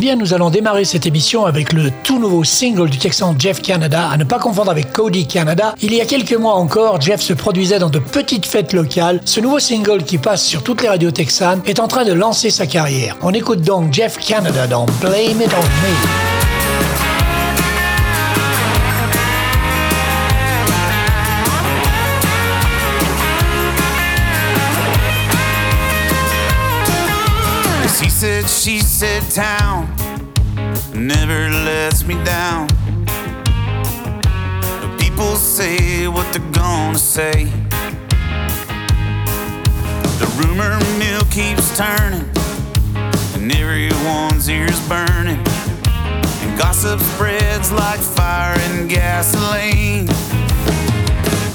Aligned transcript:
Bien, 0.00 0.16
nous 0.16 0.32
allons 0.32 0.48
démarrer 0.48 0.86
cette 0.86 1.04
émission 1.04 1.44
avec 1.44 1.74
le 1.74 1.90
tout 2.02 2.18
nouveau 2.18 2.42
single 2.42 2.88
du 2.88 2.96
Texan 2.96 3.34
Jeff 3.38 3.60
Canada, 3.60 4.08
à 4.10 4.16
ne 4.16 4.24
pas 4.24 4.38
confondre 4.38 4.70
avec 4.70 4.92
Cody 4.92 5.26
Canada. 5.26 5.74
Il 5.82 5.92
y 5.92 6.00
a 6.00 6.06
quelques 6.06 6.32
mois 6.32 6.54
encore, 6.54 7.02
Jeff 7.02 7.20
se 7.20 7.34
produisait 7.34 7.78
dans 7.78 7.90
de 7.90 7.98
petites 7.98 8.46
fêtes 8.46 8.72
locales. 8.72 9.20
Ce 9.26 9.40
nouveau 9.40 9.58
single 9.58 10.02
qui 10.02 10.16
passe 10.16 10.42
sur 10.42 10.62
toutes 10.62 10.80
les 10.80 10.88
radios 10.88 11.10
texanes 11.10 11.60
est 11.66 11.80
en 11.80 11.86
train 11.86 12.04
de 12.04 12.14
lancer 12.14 12.48
sa 12.48 12.66
carrière. 12.66 13.18
On 13.20 13.34
écoute 13.34 13.60
donc 13.60 13.92
Jeff 13.92 14.16
Canada 14.16 14.66
dans 14.66 14.86
Blame 15.02 15.42
It 15.42 15.50
On 15.52 15.62
Me. 15.62 16.39
Said, 28.42 28.48
she 28.48 28.80
said, 28.80 29.22
town 29.30 29.86
never 30.94 31.50
lets 31.50 32.04
me 32.04 32.14
down. 32.24 32.68
People 34.98 35.36
say 35.36 36.08
what 36.08 36.30
they're 36.32 36.52
gonna 36.52 36.98
say. 36.98 37.44
The 40.18 40.26
rumor 40.38 40.78
mill 40.98 41.22
keeps 41.30 41.76
turning, 41.76 42.28
and 43.34 43.52
everyone's 43.52 44.48
ears 44.48 44.80
burning. 44.88 45.40
And 46.42 46.58
gossip 46.58 47.00
spreads 47.00 47.70
like 47.72 48.00
fire 48.00 48.58
and 48.58 48.88
gasoline. 48.88 50.08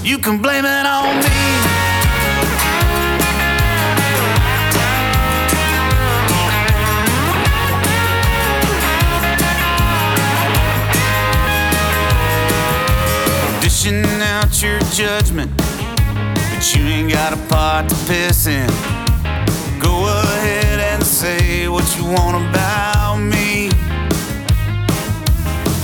You 0.03 0.17
can 0.17 0.41
blame 0.41 0.65
it 0.65 0.85
on 0.85 1.19
me. 1.19 1.94
Dishing 13.85 14.21
out 14.21 14.61
your 14.63 14.79
judgment, 14.91 15.51
but 15.57 16.75
you 16.75 16.83
ain't 16.85 17.11
got 17.11 17.33
a 17.33 17.37
pot 17.47 17.87
to 17.87 17.95
piss 18.07 18.47
in. 18.47 18.67
Go 19.79 20.07
ahead 20.07 20.79
and 20.79 21.03
say 21.03 21.67
what 21.67 21.85
you 21.97 22.05
want 22.05 22.35
about 22.49 23.17
me, 23.17 23.69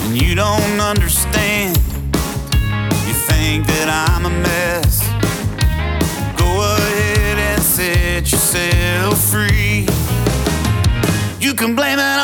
and 0.06 0.20
you 0.20 0.36
don't 0.36 0.80
understand. 0.80 1.78
You 3.08 3.14
think 3.30 3.68
that 3.68 3.88
I'm 4.10 4.26
a 4.26 4.30
mess. 4.30 5.02
Go 6.38 6.76
ahead 6.78 7.38
and 7.38 7.62
set 7.62 8.32
yourself 8.32 9.20
free. 9.30 9.88
You 11.40 11.54
can 11.54 11.76
blame 11.76 12.00
it 12.00 12.21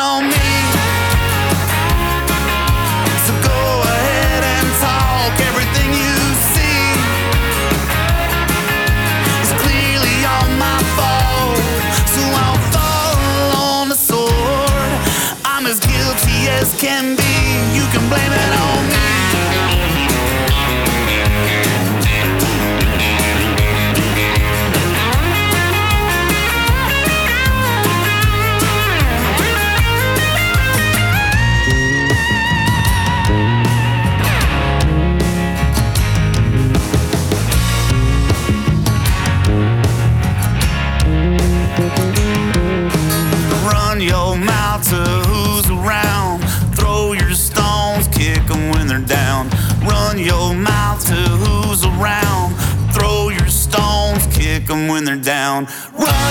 blame 18.08 18.32
it 18.32 18.52
on 18.54 18.67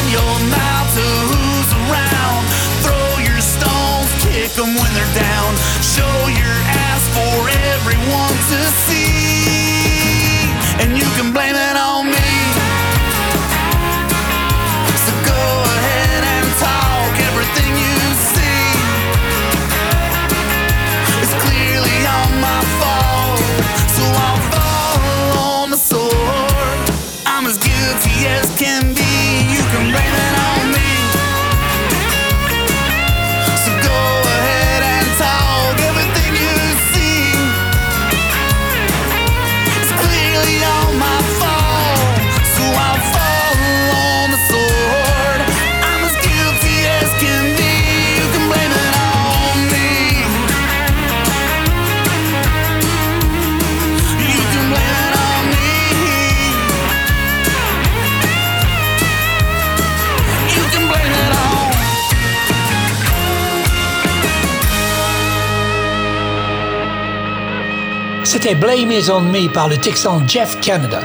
Your 0.10 0.40
mouth 0.50 0.90
to 0.96 1.08
who's 1.30 1.72
around. 1.84 2.44
Throw 2.82 3.20
your 3.28 3.42
stones, 3.42 4.10
kick 4.24 4.58
'em 4.58 4.74
when 4.80 4.94
they're 4.96 5.16
down. 5.20 5.52
Show 5.84 6.16
your 6.42 6.58
ass 6.88 7.04
for 7.16 7.50
everyone 7.76 8.36
to 8.52 8.60
see. 8.86 8.87
Blame 68.56 68.92
Is 68.92 69.10
On 69.12 69.22
Me 69.22 69.52
par 69.52 69.68
le 69.68 69.78
Texan 69.78 70.22
Jeff 70.26 70.60
Canada. 70.62 71.02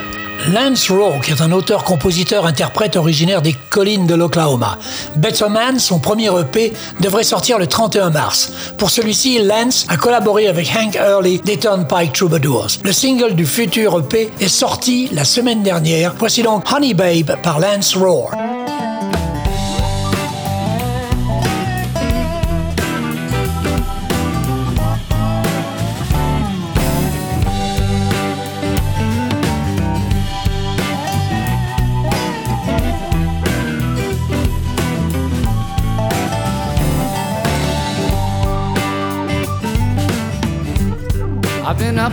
Lance 0.53 0.91
Rourke 0.91 1.29
est 1.29 1.41
un 1.41 1.51
auteur-compositeur-interprète 1.53 2.97
originaire 2.97 3.43
des 3.43 3.55
collines 3.71 4.07
de 4.07 4.15
l'Oklahoma. 4.15 4.79
Better 5.17 5.49
Man, 5.49 5.79
son 5.79 5.99
premier 5.99 6.29
EP, 6.29 6.73
devrait 7.01 7.25
sortir 7.25 7.59
le 7.59 7.67
31 7.67 8.11
mars. 8.11 8.75
Pour 8.79 8.91
celui-ci, 8.91 9.41
Lance 9.43 9.87
a 9.89 9.97
collaboré 9.97 10.49
avec 10.49 10.71
Hank 10.77 10.95
Early 10.95 11.41
des 11.41 11.59
Turnpike 11.59 12.13
Troubadours. 12.13 12.79
Le 12.83 12.93
single 12.93 13.35
du 13.35 13.47
futur 13.47 13.99
EP 14.01 14.31
est 14.41 14.49
sorti 14.49 15.09
la 15.13 15.25
semaine 15.25 15.63
dernière. 15.63 16.15
Voici 16.19 16.43
donc 16.43 16.65
Honey 16.73 16.95
Babe 16.95 17.37
par 17.43 17.61
Lance 17.61 17.97
Rourke. 17.97 18.35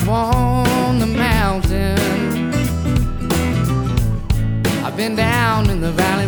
Up 0.01 0.07
on 0.07 0.99
the 0.99 1.05
mountain. 1.05 1.97
I've 4.83 4.95
been 4.95 5.15
down 5.15 5.69
in 5.69 5.81
the 5.81 5.91
valley 5.91 6.27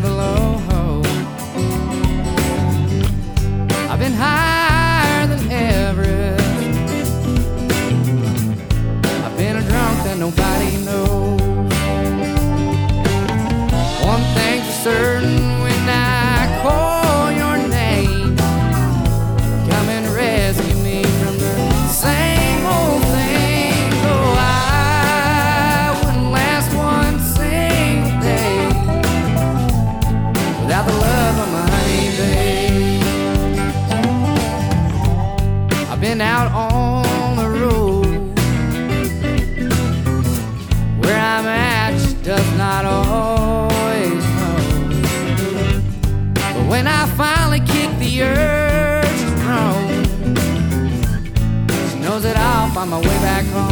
on 52.81 52.89
my 52.89 52.97
way 52.97 53.17
back 53.21 53.45
home. 53.45 53.70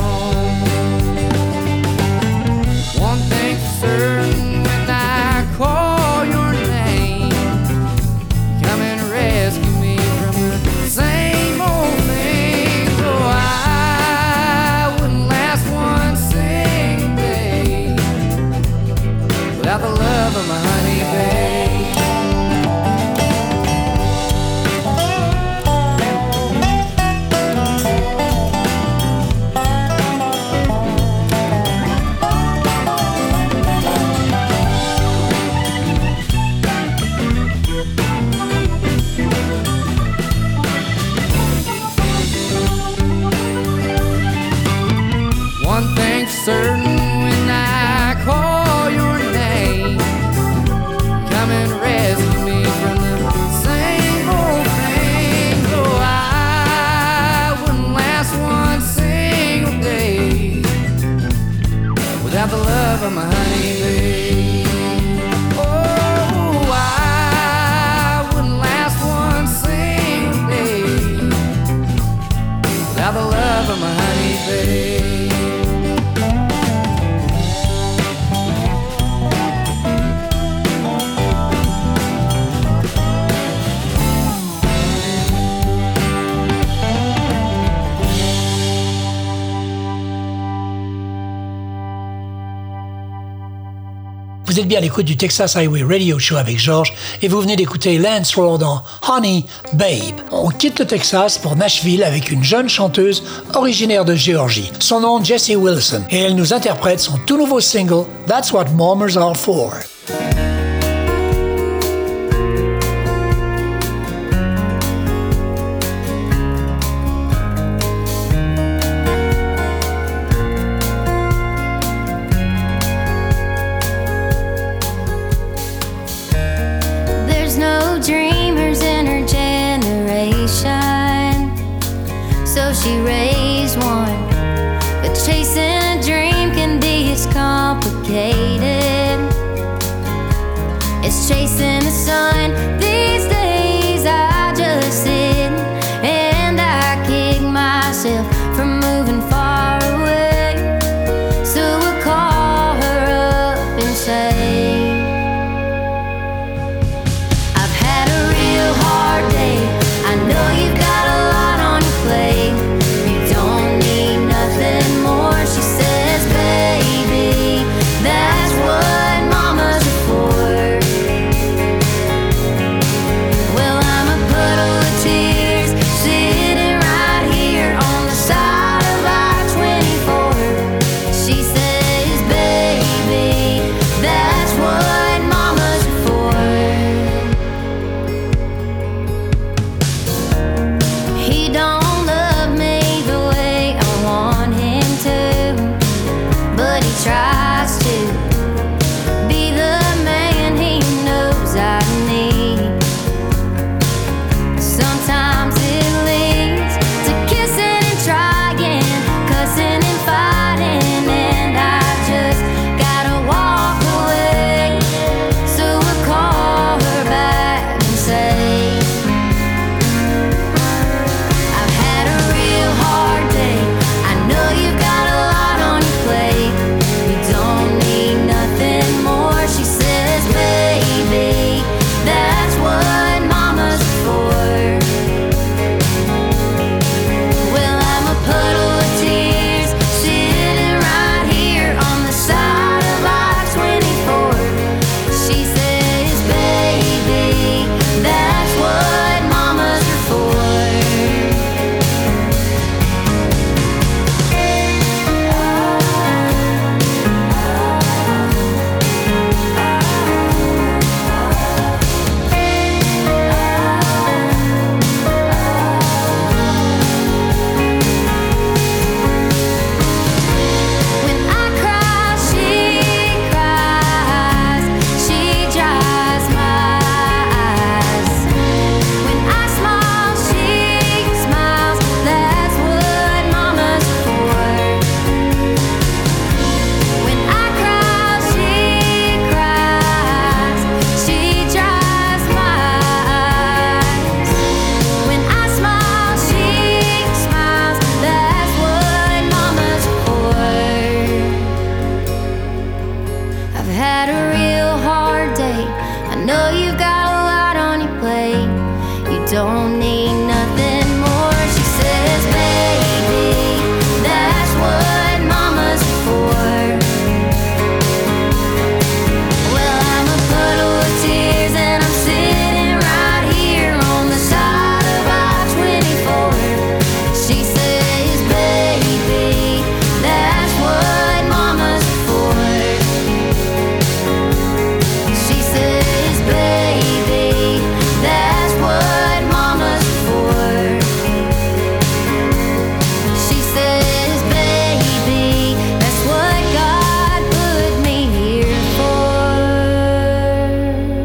Êtes 94.59 94.67
bien 94.67 94.79
à 94.79 94.81
l'écoute 94.81 95.05
du 95.05 95.15
Texas 95.15 95.55
Highway 95.55 95.83
Radio 95.83 96.19
Show 96.19 96.35
avec 96.35 96.59
George 96.59 96.93
et 97.21 97.29
vous 97.29 97.39
venez 97.39 97.55
d'écouter 97.55 97.97
Lance 97.97 98.35
Roll 98.35 98.59
dans 98.59 98.83
Honey 99.07 99.45
Babe. 99.71 100.19
On 100.31 100.49
quitte 100.49 100.79
le 100.79 100.85
Texas 100.85 101.37
pour 101.37 101.55
Nashville 101.55 102.03
avec 102.03 102.29
une 102.29 102.43
jeune 102.43 102.67
chanteuse 102.67 103.23
originaire 103.53 104.03
de 104.03 104.15
Géorgie. 104.15 104.69
Son 104.81 104.99
nom 104.99 105.23
Jessie 105.23 105.55
Wilson 105.55 106.03
et 106.09 106.19
elle 106.19 106.35
nous 106.35 106.53
interprète 106.53 106.99
son 106.99 107.17
tout 107.19 107.37
nouveau 107.37 107.61
single 107.61 108.03
That's 108.27 108.51
What 108.51 108.65
Mormons 108.75 109.15
Are 109.15 109.37
For. 109.37 109.75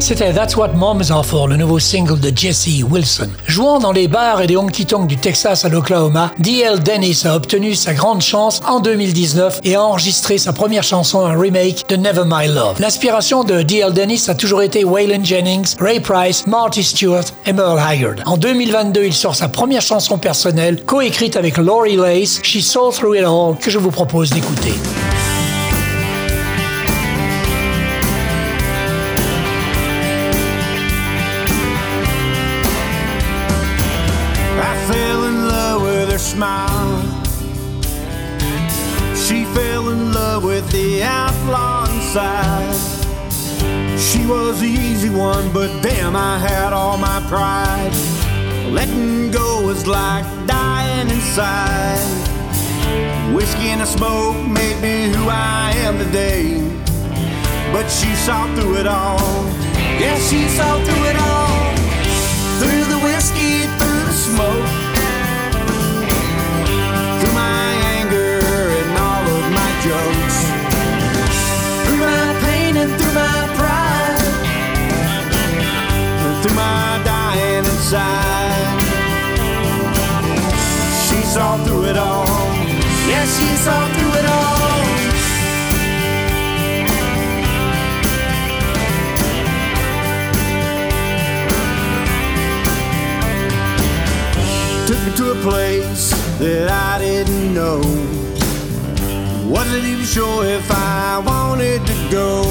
C'était 0.04 0.34
That's 0.34 0.54
What 0.54 0.74
Moms 0.74 1.10
Are 1.10 1.24
For, 1.24 1.48
le 1.48 1.56
nouveau 1.56 1.78
single 1.78 2.20
de 2.20 2.30
Jesse 2.36 2.82
Wilson. 2.86 3.30
Jouant 3.46 3.78
dans 3.78 3.90
les 3.90 4.06
bars 4.06 4.42
et 4.42 4.46
les 4.46 4.54
honky-tonks 4.54 5.06
du 5.06 5.16
Texas 5.16 5.64
à 5.64 5.70
l'Oklahoma, 5.70 6.30
D.L. 6.38 6.80
Dennis 6.80 7.22
a 7.24 7.34
obtenu 7.34 7.74
sa 7.74 7.94
grande 7.94 8.20
chance 8.20 8.60
en 8.68 8.80
2019 8.80 9.60
et 9.64 9.76
a 9.76 9.82
enregistré 9.82 10.36
sa 10.36 10.52
première 10.52 10.82
chanson, 10.82 11.24
un 11.24 11.34
remake 11.34 11.88
de 11.88 11.96
Never 11.96 12.24
My 12.26 12.48
Love. 12.48 12.78
L'inspiration 12.80 13.44
de 13.44 13.62
D.L. 13.62 13.94
Dennis 13.94 14.26
a 14.28 14.34
toujours 14.34 14.60
été 14.60 14.84
Waylon 14.84 15.24
Jennings, 15.24 15.74
Ray 15.80 16.00
Price, 16.00 16.46
Marty 16.46 16.84
Stewart 16.84 17.24
et 17.46 17.54
Merle 17.54 17.78
Haggard. 17.78 18.16
En 18.26 18.36
2022, 18.36 19.04
il 19.06 19.14
sort 19.14 19.34
sa 19.34 19.48
première 19.48 19.80
chanson 19.80 20.18
personnelle, 20.18 20.84
coécrite 20.84 21.38
avec 21.38 21.56
Laurie 21.56 21.96
Lace, 21.96 22.40
She 22.42 22.62
Saw 22.62 22.90
Through 22.90 23.16
It 23.16 23.24
All, 23.24 23.56
que 23.58 23.70
je 23.70 23.78
vous 23.78 23.90
propose 23.90 24.28
d'écouter. 24.28 24.74
Smile. 36.34 37.00
She 39.14 39.44
fell 39.54 39.88
in 39.90 40.12
love 40.12 40.42
with 40.42 40.68
the 40.72 41.02
outlaw 41.04 41.84
inside. 41.84 42.74
She 43.98 44.26
was 44.26 44.60
the 44.60 44.72
easy 44.88 45.10
one, 45.10 45.52
but 45.52 45.70
damn, 45.80 46.16
I 46.16 46.38
had 46.38 46.72
all 46.72 46.98
my 46.98 47.20
pride. 47.28 47.94
Letting 48.76 49.30
go 49.30 49.64
was 49.64 49.86
like 49.86 50.26
dying 50.46 51.08
inside. 51.08 52.02
Whiskey 53.36 53.68
and 53.74 53.82
a 53.82 53.86
smoke 53.86 54.36
made 54.60 54.78
me 54.82 55.14
who 55.14 55.24
I 55.28 55.72
am 55.86 55.98
today. 55.98 56.58
But 57.72 57.86
she 57.88 58.10
saw 58.26 58.42
through 58.56 58.76
it 58.82 58.88
all. 58.88 59.44
Yeah, 60.02 60.18
she 60.18 60.48
saw 60.48 60.72
through 60.86 61.04
it 61.12 61.18
all. 61.30 61.64
Through 62.60 62.84
the 62.94 63.00
whiskey, 63.06 63.43
inside. 77.94 78.80
She 81.06 81.22
saw 81.22 81.56
through 81.64 81.84
it 81.86 81.96
all. 81.96 82.26
Yeah, 83.08 83.24
she 83.24 83.46
saw 83.64 83.88
through 83.94 84.14
it 84.20 84.26
all. 84.26 84.54
Took 94.86 95.00
me 95.06 95.12
to 95.16 95.30
a 95.30 95.34
place 95.42 96.10
that 96.38 96.70
I 96.70 96.98
didn't 96.98 97.54
know. 97.54 97.80
Wasn't 99.48 99.84
even 99.84 100.04
sure 100.04 100.44
if 100.44 100.68
I 100.70 101.22
wanted 101.24 101.86
to 101.86 101.94
go. 102.10 102.42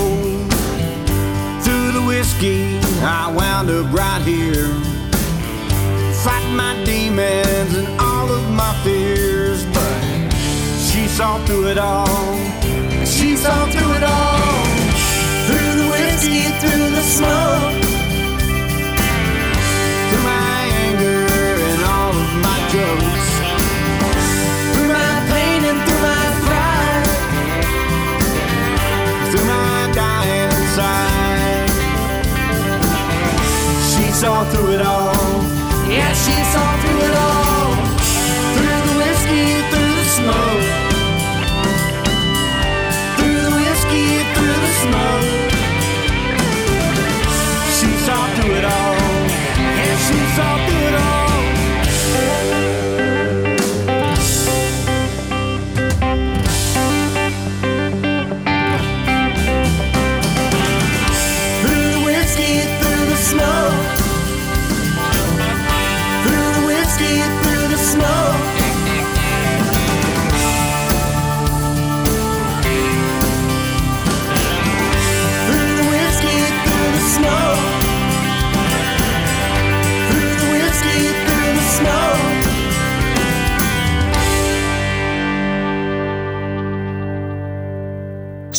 Through 1.63 1.91
the 1.91 2.03
whiskey, 2.07 2.79
I 3.01 3.31
wound 3.35 3.69
up 3.69 3.91
right 3.93 4.21
here. 4.21 4.92
Fighting 6.23 6.55
my 6.55 6.81
demons 6.85 7.75
and 7.75 7.99
all 7.99 8.31
of 8.31 8.49
my 8.49 8.73
fears. 8.81 9.65
But 9.65 10.31
she 10.79 11.05
saw 11.05 11.37
through 11.45 11.67
it 11.67 11.77
all. 11.77 12.37
She 13.05 13.35
saw 13.35 13.65
through 13.65 13.93
it 13.97 14.03
all. 14.03 14.63
Through 15.47 15.73
the 15.81 15.87
whiskey, 15.91 16.43
through 16.61 16.91
the 16.95 17.01
smoke. 17.01 17.83
Through 20.07 20.23
my 20.23 20.59
anger 20.85 21.27
and 21.69 21.83
all 21.91 22.15
of 22.15 22.31
my 22.47 22.59
jokes. 22.71 23.27
Through 24.71 24.89
my 24.95 25.13
pain 25.27 25.59
and 25.69 25.79
through 25.85 26.03
my 26.11 26.25
pride. 26.47 27.07
Through 29.29 29.47
my 29.55 29.91
dying 29.91 30.51
inside. 30.59 31.67
She 33.91 34.05
saw 34.13 34.45
through 34.51 34.71
it 34.75 34.81
all. 34.81 35.42
Yeah, 35.93 36.11
she 36.13 36.33
saw 36.53 36.67
through 36.81 37.01
it 37.09 37.15
all. 37.25 37.69
Through 38.55 38.81
the 38.89 38.95
whiskey, 39.01 39.45
through 39.69 39.93
the 40.01 40.07
smoke. 40.17 40.65
Through 43.17 43.41
the 43.47 43.53
whiskey, 43.61 44.07
through 44.33 44.57
the 44.65 44.73
smoke. 44.83 45.29
She 47.77 47.89
saw 48.05 48.21
through 48.35 48.55
it 48.59 48.65
all. 48.65 48.95
Yeah, 49.77 49.97
she 50.07 50.19
saw 50.35 50.51
through 50.65 50.87
it 50.87 50.95
all. 50.95 51.12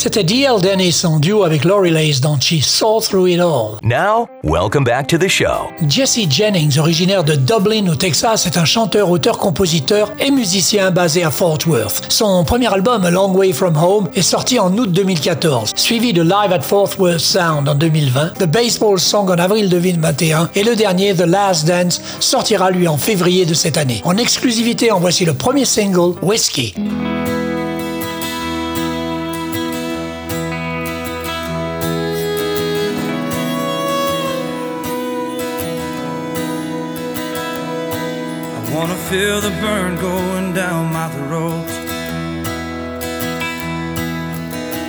C'était 0.05 0.23
D.L. 0.23 0.61
Dennis 0.61 1.01
en 1.05 1.19
duo 1.19 1.45
avec 1.45 1.65
Laurie 1.65 1.91
Lace 1.91 2.21
dans 2.21 2.39
She 2.39 2.63
Saw 2.63 3.01
Through 3.01 3.27
It 3.27 3.41
All. 3.41 3.79
Now, 3.83 4.29
welcome 4.43 4.85
back 4.85 5.07
to 5.07 5.17
the 5.17 5.29
show. 5.29 5.71
Jesse 5.89 6.29
Jennings, 6.29 6.79
originaire 6.79 7.25
de 7.25 7.35
Dublin 7.35 7.89
au 7.91 7.95
Texas, 7.95 8.45
est 8.45 8.59
un 8.59 8.67
chanteur, 8.67 9.09
auteur, 9.09 9.39
compositeur 9.39 10.13
et 10.21 10.31
musicien 10.31 10.91
basé 10.91 11.25
à 11.25 11.31
Fort 11.31 11.57
Worth. 11.67 12.03
Son 12.11 12.45
premier 12.45 12.71
album, 12.71 13.03
A 13.03 13.11
Long 13.11 13.33
Way 13.33 13.55
From 13.55 13.79
Home, 13.79 14.11
est 14.15 14.21
sorti 14.21 14.61
en 14.61 14.77
août 14.77 14.93
2014, 14.93 15.73
suivi 15.75 16.13
de 16.13 16.21
Live 16.21 16.53
at 16.53 16.61
Fort 16.61 16.91
Worth 16.99 17.21
Sound 17.21 17.67
en 17.67 17.75
2020, 17.75 18.35
The 18.39 18.45
Baseball 18.45 19.01
Song 19.01 19.31
en 19.31 19.39
avril 19.39 19.71
2021 19.71 20.51
et 20.55 20.65
le 20.65 20.77
dernier, 20.77 21.15
The 21.15 21.21
Last 21.21 21.67
Dance, 21.67 22.03
sortira 22.21 22.71
lui 22.71 22.89
en 22.89 22.99
février 22.99 23.47
de 23.47 23.55
cette 23.55 23.79
année. 23.79 24.03
En 24.05 24.19
exclusivité, 24.19 24.93
en 24.93 25.01
voici 25.01 25.25
le 25.25 25.33
premier 25.33 25.65
single, 25.65 26.15
Whiskey. 26.21 26.75
Feel 39.15 39.41
the 39.41 39.55
burn 39.63 39.95
going 39.95 40.53
down 40.53 40.93
my 40.93 41.09
throat. 41.09 41.69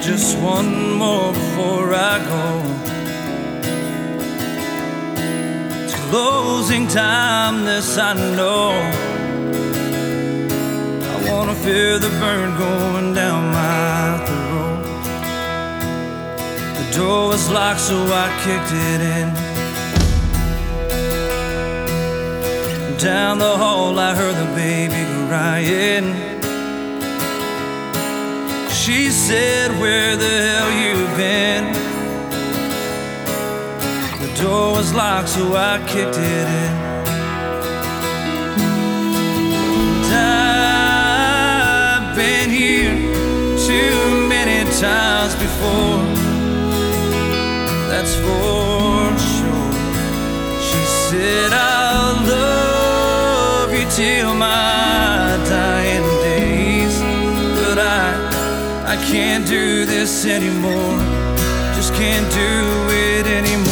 Just 0.02 0.36
one 0.40 0.94
more 0.94 1.32
before 1.32 1.94
I 1.94 2.16
go. 2.34 2.46
It's 5.84 5.94
closing 6.10 6.88
time, 6.88 7.66
this 7.66 8.00
I 8.00 8.14
know. 8.36 8.72
I 11.14 11.18
wanna 11.30 11.56
feel 11.66 12.00
the 12.00 12.14
burn 12.22 12.50
going 12.58 13.14
down 13.14 13.42
my 13.62 14.26
throat. 14.28 14.86
The 16.80 16.88
door 16.98 17.28
was 17.34 17.48
locked, 17.52 17.82
so 17.82 17.98
I 18.24 18.28
kicked 18.44 18.72
it 18.90 19.02
in. 19.18 19.45
Down 23.00 23.40
the 23.40 23.58
hall, 23.58 24.00
I 24.00 24.16
heard 24.16 24.36
the 24.36 24.56
baby 24.56 25.04
crying. 25.28 26.16
She 28.72 29.10
said, 29.10 29.78
Where 29.82 30.16
the 30.16 30.26
hell 30.26 30.72
you 30.72 31.06
been? 31.18 31.74
The 34.22 34.42
door 34.42 34.72
was 34.72 34.94
locked, 34.94 35.30
so 35.30 35.56
I 35.56 35.78
kicked 35.86 36.18
it 36.18 36.48
in. 36.48 36.72
And 40.06 40.64
I've 42.00 42.16
been 42.16 42.50
here 42.50 42.96
too 43.68 44.28
many 44.30 44.64
times 44.80 45.36
before. 45.36 46.02
That's 47.90 48.16
for 48.16 49.18
sure. 49.34 49.72
She 50.62 50.82
said, 51.10 51.52
I'll 51.52 52.26
love 52.26 52.65
till 53.96 54.36
my 54.36 55.40
dying 55.48 56.04
days. 56.22 57.00
But 57.56 57.80
I, 57.80 58.84
I 58.86 58.96
can't 59.10 59.48
do 59.48 59.86
this 59.86 60.26
anymore. 60.26 61.00
Just 61.76 61.94
can't 61.94 62.30
do 62.34 62.90
it 62.92 63.26
anymore. 63.26 63.65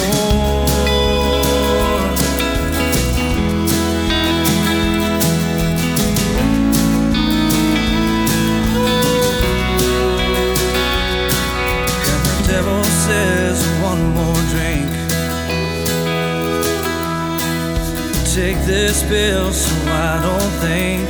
This 18.88 19.04
bill 19.04 19.54
so 19.54 19.74
I 19.88 20.20
don't 20.28 20.54
think. 20.66 21.08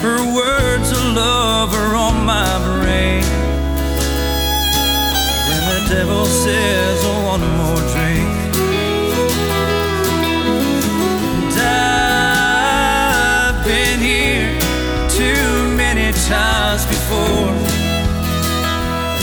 Her 0.00 0.20
words 0.34 0.90
of 0.90 1.04
love 1.14 1.74
are 1.74 1.94
on 2.06 2.24
my 2.24 2.50
brain. 2.64 3.24
When 5.48 5.62
the 5.74 5.80
devil 5.94 6.24
says 6.24 6.98
one 7.28 7.44
more 7.60 7.82
drink. 7.92 8.30
And 11.42 11.56
I've 13.02 13.58
been 13.66 13.98
here 14.00 14.58
too 15.10 15.76
many 15.76 16.06
times 16.32 16.86
before. 16.86 17.52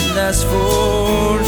And 0.02 0.16
that's 0.16 0.44
for 0.44 1.47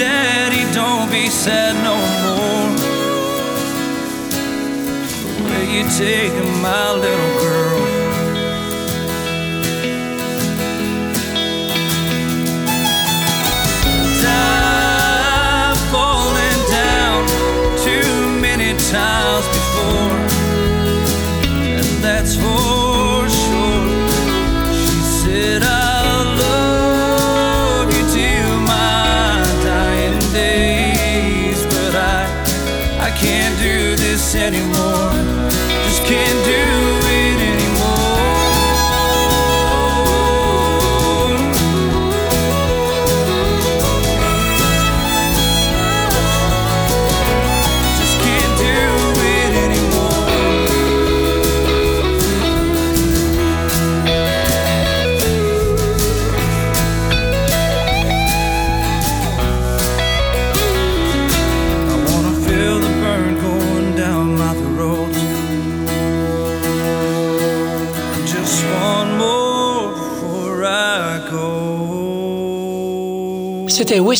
Daddy, 0.00 0.64
don't 0.72 1.10
be 1.12 1.28
sad 1.28 1.74
no 1.84 1.94
more. 2.24 2.70
Where 5.44 5.66
you 5.74 5.84
taking 5.98 6.62
my 6.62 6.92
little 6.92 7.32
girl? 7.42 7.80
I've 14.24 15.76
fallen 15.92 16.56
down 16.70 17.20
too 17.84 18.40
many 18.40 18.72
times 18.88 19.46
before, 19.48 20.16
and 21.76 21.84
that's 22.02 22.36
for 22.36 22.69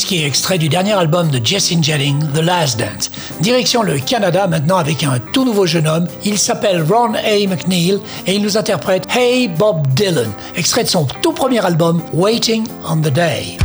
C'était 0.01 0.15
Whiskey, 0.15 0.27
extrait 0.27 0.59
du 0.59 0.69
dernier 0.71 0.93
album 0.93 1.31
de 1.31 1.45
Jessin 1.45 1.83
Jennings, 1.83 2.21
The 2.33 2.39
Last 2.39 2.79
Dance. 2.79 3.11
Direction 3.41 3.83
le 3.83 3.99
Canada 3.99 4.47
maintenant 4.47 4.79
avec 4.79 5.03
un 5.05 5.19
tout 5.19 5.45
nouveau 5.45 5.67
jeune 5.67 5.87
homme. 5.87 6.07
Il 6.25 6.39
s'appelle 6.39 6.83
Ron 6.83 7.15
A. 7.15 7.47
McNeil 7.47 8.01
et 8.27 8.35
il 8.35 8.43
nous 8.43 8.57
interprète 8.57 9.07
Hey 9.15 9.49
Bob 9.49 9.87
Dylan, 9.89 10.31
extrait 10.57 10.85
de 10.85 10.89
son 10.89 11.07
tout 11.21 11.33
premier 11.33 11.65
album 11.65 12.01
Waiting 12.15 12.67
on 12.89 12.97
the 12.97 13.11
Day. 13.11 13.59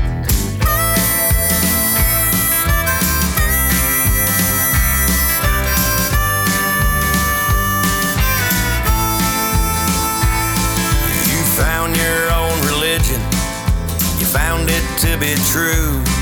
To 15.02 15.17
be 15.17 15.36
true. 15.52 16.14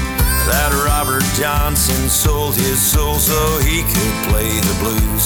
That 0.46 0.72
Robert 0.86 1.24
Johnson 1.40 2.10
sold 2.10 2.56
his 2.56 2.82
soul 2.82 3.16
so 3.16 3.38
he 3.64 3.84
could 3.84 4.16
play 4.28 4.60
the 4.60 4.76
blues. 4.84 5.26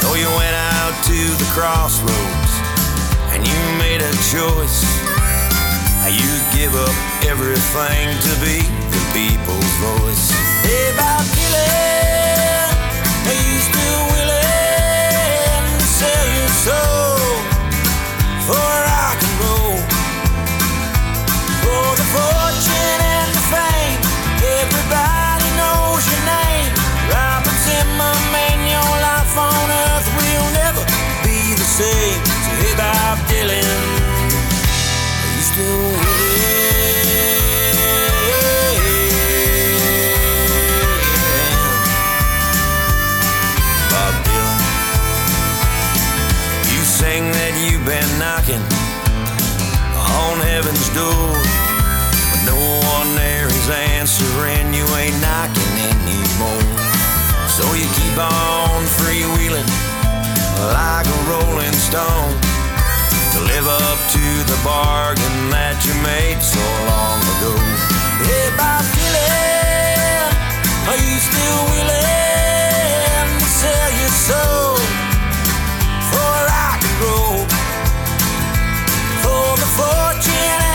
So 0.00 0.14
you 0.14 0.28
went 0.36 0.56
out 0.56 0.94
to 1.08 1.18
the 1.40 1.48
crossroads 1.56 2.52
and 3.32 3.40
you 3.46 3.60
made 3.78 4.00
a 4.04 4.14
choice. 4.28 4.84
You 6.04 6.32
give 6.54 6.74
up 6.76 6.94
everything 7.24 8.12
to 8.20 8.32
be 8.44 8.60
the 8.92 9.02
people's 9.16 9.74
voice. 9.80 10.30
Hey, 10.62 10.92
Bob 10.96 11.24
Dylan, 11.34 12.70
are 13.26 13.40
you 13.48 13.58
still 13.58 14.02
willing 14.12 15.64
to 15.80 15.86
sell 15.88 16.26
your 16.36 16.52
soul? 16.64 17.04
for 18.46 18.52
rock 18.52 19.18
and 19.24 19.36
roll. 19.40 19.78
For 21.64 21.88
the 21.96 22.06
fortune 22.12 23.13
door, 50.94 51.34
but 52.30 52.40
no 52.46 52.54
one 52.94 53.10
there 53.18 53.50
is 53.50 53.68
answering, 53.68 54.72
you 54.72 54.86
ain't 54.94 55.18
knocking 55.18 55.74
anymore. 55.90 56.70
So 57.50 57.66
you 57.74 57.86
keep 57.98 58.16
on 58.16 58.86
freewheeling 59.02 59.66
like 60.70 61.06
a 61.06 61.18
rolling 61.26 61.74
stone 61.74 62.38
to 63.34 63.40
live 63.50 63.66
up 63.66 63.98
to 64.14 64.24
the 64.46 64.58
bargain 64.62 65.50
that 65.50 65.82
you 65.82 65.94
made 66.06 66.38
so 66.38 66.62
long 66.86 67.18
ago. 67.34 67.58
Hey, 68.22 68.54
Bob 68.54 68.86
Dylan, 68.94 70.30
are 70.86 71.00
you 71.02 71.18
still 71.18 71.60
willing 71.74 73.28
to 73.42 73.48
sell 73.50 73.90
your 73.98 74.14
soul 74.14 74.78
for 76.14 76.30
rock 76.46 76.78
and 76.78 76.96
roll? 77.02 77.42
For 79.26 79.58
the 79.58 79.68
fortune 79.74 80.73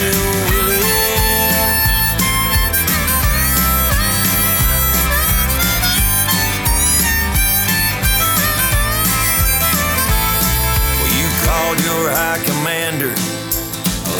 Well, 0.00 0.06
you 11.12 11.28
called 11.44 11.78
your 11.84 12.08
high 12.08 12.40
commander 12.48 13.12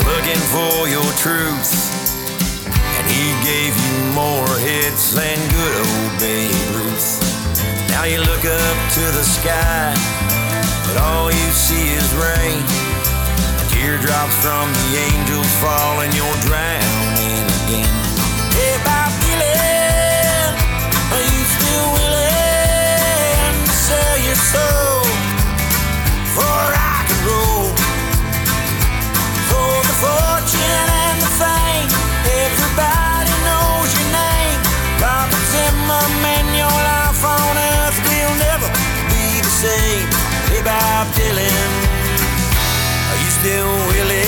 looking 0.05 0.41
for 0.53 0.87
your 0.87 1.09
truth. 1.17 1.73
And 2.69 3.05
he 3.09 3.33
gave 3.41 3.73
you 3.73 4.13
more 4.13 4.45
hits 4.59 5.13
than 5.13 5.37
good 5.49 5.75
old 5.81 6.19
Babe 6.19 6.53
Ruth. 6.77 7.25
Now 7.89 8.03
you 8.03 8.19
look 8.19 8.45
up 8.45 8.77
to 8.93 9.03
the 9.17 9.23
sky, 9.23 9.95
but 10.85 11.01
all 11.01 11.31
you 11.31 11.49
see 11.57 11.89
is 11.97 12.13
rain. 12.13 12.90
Teardrops 13.81 14.35
from 14.43 14.69
the 14.73 14.95
angels 15.09 15.49
fall, 15.57 16.01
and 16.01 16.13
you're 16.13 16.39
drowning 16.45 17.49
again. 17.65 17.89
Hey, 18.53 18.77
Bob 18.85 19.09
Dylan, 19.25 20.53
are 21.09 21.25
you 21.25 21.43
still 21.49 21.87
willing 21.97 23.57
to 23.65 23.73
sell 23.73 24.17
your 24.21 24.37
soul 24.37 25.01
for 26.29 26.45
rock 26.45 27.09
and 27.09 27.25
roll? 27.25 27.73
Still 43.41 43.87
willing? 43.87 44.20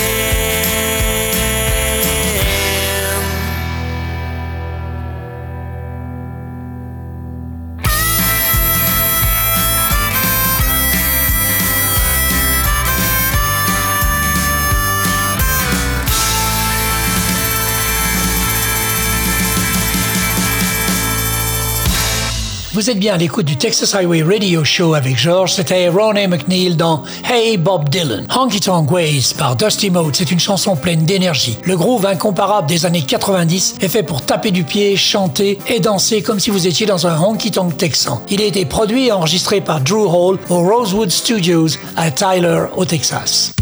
Vous 22.73 22.89
êtes 22.89 22.97
bien 22.97 23.13
à 23.13 23.17
l'écoute 23.17 23.45
du 23.45 23.55
Texas 23.55 23.93
Highway 23.93 24.23
Radio 24.23 24.63
Show 24.63 24.95
avec 24.95 25.15
George. 25.15 25.53
C'était 25.53 25.89
Ronnie 25.89 26.25
McNeil 26.25 26.75
dans 26.75 27.03
Hey 27.23 27.55
Bob 27.55 27.87
Dylan. 27.87 28.25
Honky 28.35 28.59
Tonk 28.59 28.89
Ways 28.89 29.35
par 29.37 29.55
Dusty 29.55 29.91
Mote, 29.91 30.15
c'est 30.15 30.31
une 30.31 30.39
chanson 30.39 30.75
pleine 30.75 31.05
d'énergie. 31.05 31.59
Le 31.65 31.77
groove 31.77 32.07
incomparable 32.07 32.67
des 32.67 32.87
années 32.87 33.03
90 33.03 33.75
est 33.79 33.87
fait 33.87 34.01
pour 34.01 34.25
taper 34.25 34.49
du 34.49 34.63
pied, 34.63 34.97
chanter 34.97 35.59
et 35.67 35.79
danser 35.79 36.23
comme 36.23 36.39
si 36.39 36.49
vous 36.49 36.65
étiez 36.65 36.87
dans 36.87 37.05
un 37.05 37.19
honky 37.19 37.51
tonk 37.51 37.77
texan. 37.77 38.23
Il 38.31 38.41
a 38.41 38.45
été 38.45 38.65
produit 38.65 39.05
et 39.05 39.11
enregistré 39.11 39.61
par 39.61 39.79
Drew 39.79 40.07
Hall 40.07 40.39
au 40.49 40.63
Rosewood 40.63 41.11
Studios 41.11 41.77
à 41.95 42.09
Tyler, 42.09 42.63
au 42.75 42.85
Texas. 42.85 43.53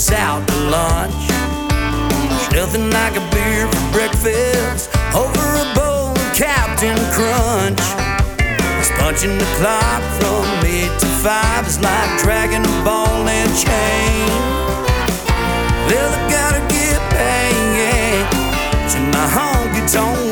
World's 0.00 0.12
out 0.12 0.46
to 0.48 0.54
lunch. 0.70 1.28
There's 2.50 2.52
nothing 2.52 2.90
like 2.90 3.16
a 3.16 3.34
beer 3.34 3.66
for 3.66 3.92
breakfast 3.92 4.90
over 5.14 5.40
a 5.40 5.74
bowl 5.74 6.12
of 6.16 6.34
Captain 6.34 6.96
Crunch. 7.12 7.80
It's 8.78 8.90
punching 8.98 9.36
the 9.36 9.44
clock 9.58 10.02
from 10.20 10.66
eight 10.66 10.92
to 11.00 11.06
five 11.22 11.66
is 11.66 11.80
like 11.80 12.22
dragging 12.22 12.64
a 12.64 12.84
ball 12.84 13.28
and 13.28 13.50
chain. 13.56 14.28
Well, 15.86 16.12
gotta 16.30 16.60
get 16.72 17.00
back 17.10 18.30
to 18.92 18.98
my 19.00 19.26
honky 19.36 19.92
tonk 19.92 20.29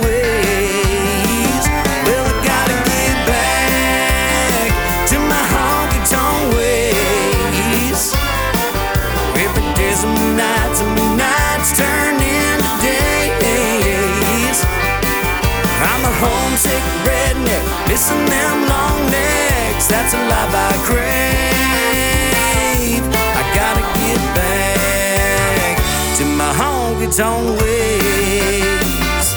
redneck, 17.99 18.07
missing 18.07 18.25
them 18.27 18.69
long 18.69 19.11
necks. 19.11 19.87
That's 19.87 20.15
a 20.15 20.19
life 20.29 20.55
I 20.55 20.73
crave. 20.85 21.05
I 23.37 23.43
gotta 23.55 23.83
get 23.99 24.19
back 24.35 25.77
to 26.19 26.25
my 26.25 26.53
honky 26.53 27.09
tonk 27.17 27.61
ways. 27.61 29.35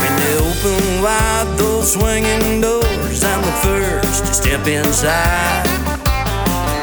When 0.00 0.12
they 0.20 0.34
open 0.36 1.02
wide 1.02 1.48
those 1.58 1.92
swinging 1.92 2.60
doors, 2.60 3.24
I'm 3.24 3.42
the 3.42 3.52
first 3.62 4.26
to 4.26 4.34
step 4.34 4.66
inside. 4.66 5.66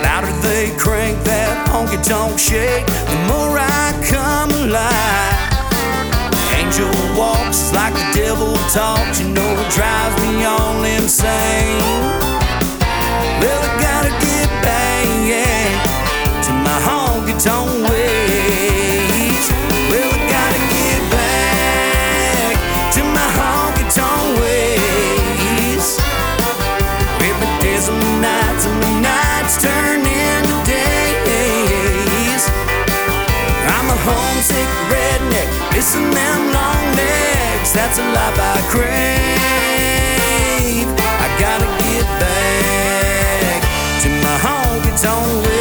Louder 0.04 0.34
they 0.42 0.72
crank 0.78 1.24
that 1.24 1.68
honky 1.70 2.02
tonk 2.04 2.40
shake, 2.40 2.86
the 2.86 3.16
more 3.28 3.58
I 3.60 3.94
come 4.10 4.52
alive. 4.52 5.55
Angel 6.78 6.92
walks 7.18 7.72
like 7.72 7.94
the 7.94 8.12
devil 8.14 8.54
talks, 8.68 9.22
you 9.22 9.30
know 9.30 9.50
it 9.62 9.72
drives 9.72 10.22
me 10.22 10.44
all 10.44 10.84
insane. 10.84 11.80
Well, 13.40 13.62
I 13.64 13.80
gotta 13.80 14.12
get 14.20 14.50
back 14.60 15.80
to 16.44 16.52
my 16.52 16.78
honky 16.84 17.32
tonk 17.42 17.72
ways. 17.88 19.46
Well, 19.88 20.04
I 20.04 20.20
gotta 20.28 20.60
get 20.76 21.00
back 21.16 22.60
to 22.96 23.02
my 23.16 23.28
honky 23.40 23.88
tonk 23.96 24.40
ways. 24.44 25.96
Every 27.24 27.52
day's 27.64 27.88
a 27.88 27.96
night, 28.20 28.60
and 28.68 29.02
nights 29.02 29.64
turn 29.64 30.04
into 30.04 30.56
days. 30.68 32.44
I'm 33.72 33.88
a 33.88 33.98
homesick 34.04 34.68
redneck, 34.92 35.48
long 35.72 36.12
legs. 36.12 36.35
That's 37.76 38.00
a 38.00 38.04
life 38.04 38.40
I 38.40 38.62
crave. 38.72 39.36
I 41.24 41.28
gotta 41.38 41.68
get 41.84 42.06
back 42.24 43.62
to 44.02 44.10
my 44.24 44.38
honky 44.40 44.94
tonk 45.04 45.55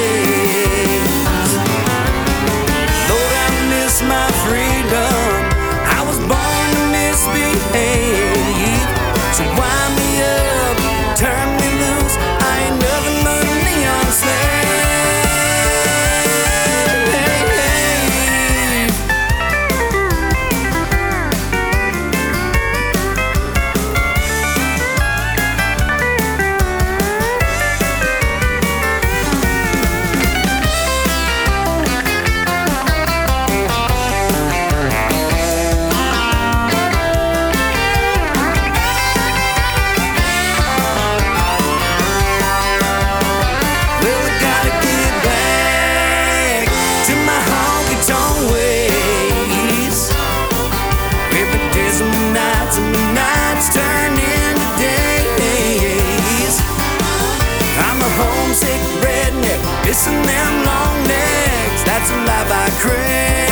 Kissing 59.94 60.22
them 60.22 60.64
long 60.64 61.06
necks, 61.06 61.84
that's 61.84 62.10
a 62.10 62.16
life 62.26 62.50
I 62.50 62.68
crave. 62.82 63.46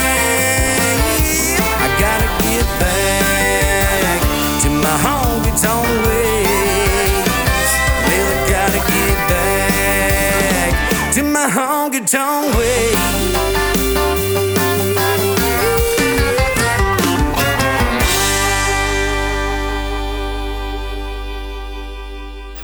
I 1.78 1.86
gotta 2.00 2.26
get 2.42 2.66
back 2.80 4.20
to 4.62 4.68
my 4.68 4.96
honky 5.04 5.52
tonk 5.62 5.86
ways. 6.04 7.70
Well, 8.08 8.26
I 8.26 8.38
gotta 8.50 8.80
get 8.90 9.16
back 9.30 10.72
to 11.12 11.22
my 11.22 11.46
honky 11.46 12.00
tonk 12.10 12.56
ways. 12.56 13.21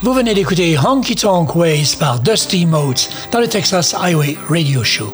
Vous 0.01 0.13
venez 0.13 0.33
d'écouter 0.33 0.79
Honky 0.79 1.17
Tonk 1.17 1.57
Ways 1.57 1.97
par 1.99 2.21
Dusty 2.21 2.67
Motes 2.67 3.11
dans 3.33 3.41
le 3.41 3.49
Texas 3.49 3.97
Highway 4.01 4.37
Radio 4.49 4.85
Show. 4.85 5.13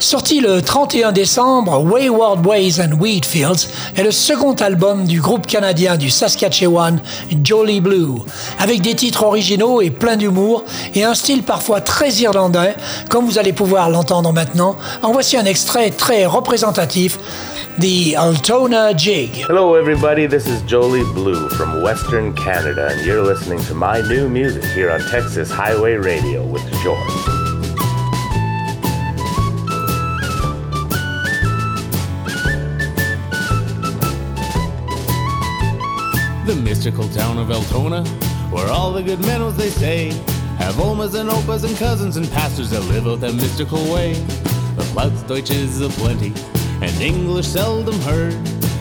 Sorti 0.00 0.40
le 0.40 0.60
31 0.60 1.12
décembre, 1.12 1.80
Wayward 1.84 2.44
Ways 2.44 2.80
and 2.80 2.96
Wheatfields 2.98 3.68
est 3.94 4.02
le 4.02 4.10
second 4.10 4.54
album 4.54 5.04
du 5.04 5.20
groupe 5.20 5.46
canadien 5.46 5.96
du 5.96 6.10
Saskatchewan, 6.10 7.00
Jolly 7.44 7.80
Blue, 7.80 8.22
avec 8.58 8.80
des 8.80 8.96
titres 8.96 9.22
originaux 9.22 9.80
et 9.80 9.90
plein 9.90 10.16
d'humour 10.16 10.64
et 10.94 11.04
un 11.04 11.14
style 11.14 11.44
parfois 11.44 11.80
très 11.80 12.10
irlandais, 12.14 12.74
comme 13.08 13.24
vous 13.24 13.38
allez 13.38 13.52
pouvoir 13.52 13.88
l'entendre 13.88 14.32
maintenant. 14.32 14.74
En 15.02 15.12
voici 15.12 15.36
un 15.36 15.44
extrait 15.44 15.90
très 15.90 16.26
représentatif, 16.26 17.18
The 17.78 18.16
Altona 18.16 18.92
Jig. 18.94 19.30
Hello, 19.30 19.74
everybody. 19.74 20.26
This 20.26 20.46
is 20.46 20.60
Jolie 20.62 21.04
Blue 21.14 21.48
from 21.50 21.82
Western 21.82 22.34
Canada, 22.34 22.88
and 22.90 23.06
you're 23.06 23.22
listening 23.22 23.58
to 23.60 23.74
my 23.74 24.02
new 24.02 24.28
music 24.28 24.64
here 24.64 24.90
on 24.90 25.00
Texas 25.00 25.50
Highway 25.50 25.94
Radio 25.94 26.44
with 26.44 26.62
George. 26.82 26.98
The 36.46 36.60
mystical 36.62 37.08
town 37.08 37.38
of 37.38 37.50
Altona, 37.50 38.06
where 38.50 38.68
all 38.68 38.92
the 38.92 39.02
good 39.02 39.20
men, 39.20 39.40
as 39.40 39.56
they 39.56 39.70
say, 39.70 40.08
have 40.58 40.78
omas 40.78 41.14
and 41.14 41.30
opas 41.30 41.64
and 41.64 41.74
cousins 41.78 42.18
and 42.18 42.30
pastors 42.32 42.70
that 42.70 42.80
live 42.82 43.06
out 43.06 43.20
that 43.20 43.34
mystical 43.34 43.82
way. 43.92 44.12
The 44.76 44.82
Plattdeutsch 44.92 45.50
is 45.50 45.80
aplenty, 45.80 46.30
and 46.82 47.00
English 47.00 47.46
seldom 47.48 47.98
heard. 48.00 48.32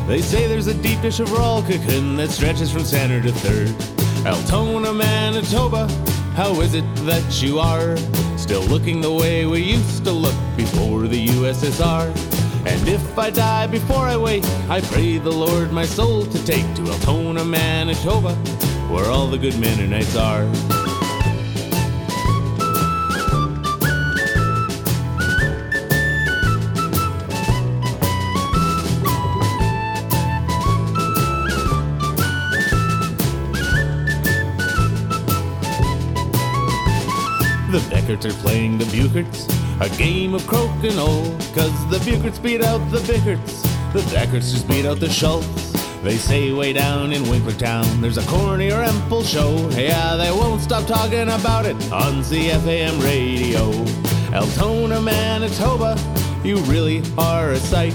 They 0.08 0.22
say 0.22 0.48
there's 0.48 0.68
a 0.68 0.74
deep 0.74 1.02
dish 1.02 1.20
of 1.20 1.32
raw 1.32 1.62
Rollkuchen 1.62 2.18
that 2.18 2.30
stretches 2.30 2.72
from 2.72 2.84
center 2.84 3.22
to 3.22 3.32
third. 3.32 3.70
Altona, 4.26 4.94
Manitoba, 4.94 5.88
how 6.36 6.60
is 6.62 6.74
it 6.74 6.86
that 7.06 7.42
you 7.42 7.60
are 7.60 7.98
still 8.38 8.64
looking 8.64 9.02
the 9.02 9.12
way 9.12 9.46
we 9.46 9.62
used 9.62 10.04
to 10.06 10.12
look 10.12 10.36
before 10.56 11.08
the 11.08 11.28
USSR? 11.28 12.08
And 12.66 12.88
if 12.88 13.18
I 13.18 13.30
die 13.30 13.68
before 13.68 14.06
I 14.06 14.18
wake, 14.18 14.46
I 14.70 14.82
pray 14.82 15.18
the 15.18 15.32
Lord 15.32 15.72
my 15.72 15.86
soul 15.86 16.26
to 16.26 16.46
take 16.46 16.66
to 16.76 16.90
Altona, 16.90 17.46
Manitoba, 17.46 18.36
where 18.90 19.06
all 19.06 19.28
the 19.28 19.38
good 19.38 19.60
Mennonites 19.60 20.16
are. 20.16 20.89
Beckerts 38.10 38.26
are 38.26 38.42
playing 38.42 38.80
the 38.80 38.86
Bucherts, 38.86 39.46
a 39.80 39.98
game 39.98 40.34
of 40.34 40.42
crokinole. 40.44 41.38
Cause 41.54 41.90
the 41.92 41.98
Bucherts 41.98 42.42
beat 42.42 42.64
out 42.64 42.80
the 42.90 43.02
Bickerts, 43.02 43.62
the 43.94 44.00
Beckerts 44.10 44.52
just 44.52 44.68
beat 44.68 44.88
out 44.88 45.00
the 45.00 45.08
Schultz. 45.08 45.72
They 46.02 46.18
say 46.18 46.52
way 46.52 46.74
down 46.74 47.14
in 47.14 47.22
Winklertown 47.24 48.02
there's 48.02 48.18
a 48.18 48.26
corny 48.26 48.72
or 48.72 48.82
ample 48.82 49.22
show. 49.22 49.70
Yeah, 49.74 50.16
they 50.16 50.32
won't 50.32 50.60
stop 50.60 50.88
talking 50.88 51.30
about 51.30 51.68
it 51.68 51.76
on 51.92 52.24
CFAM 52.24 53.00
radio. 53.04 53.70
Altona, 54.36 55.00
Manitoba, 55.00 55.96
you 56.44 56.58
really 56.62 57.04
are 57.16 57.52
a 57.52 57.58
sight. 57.58 57.94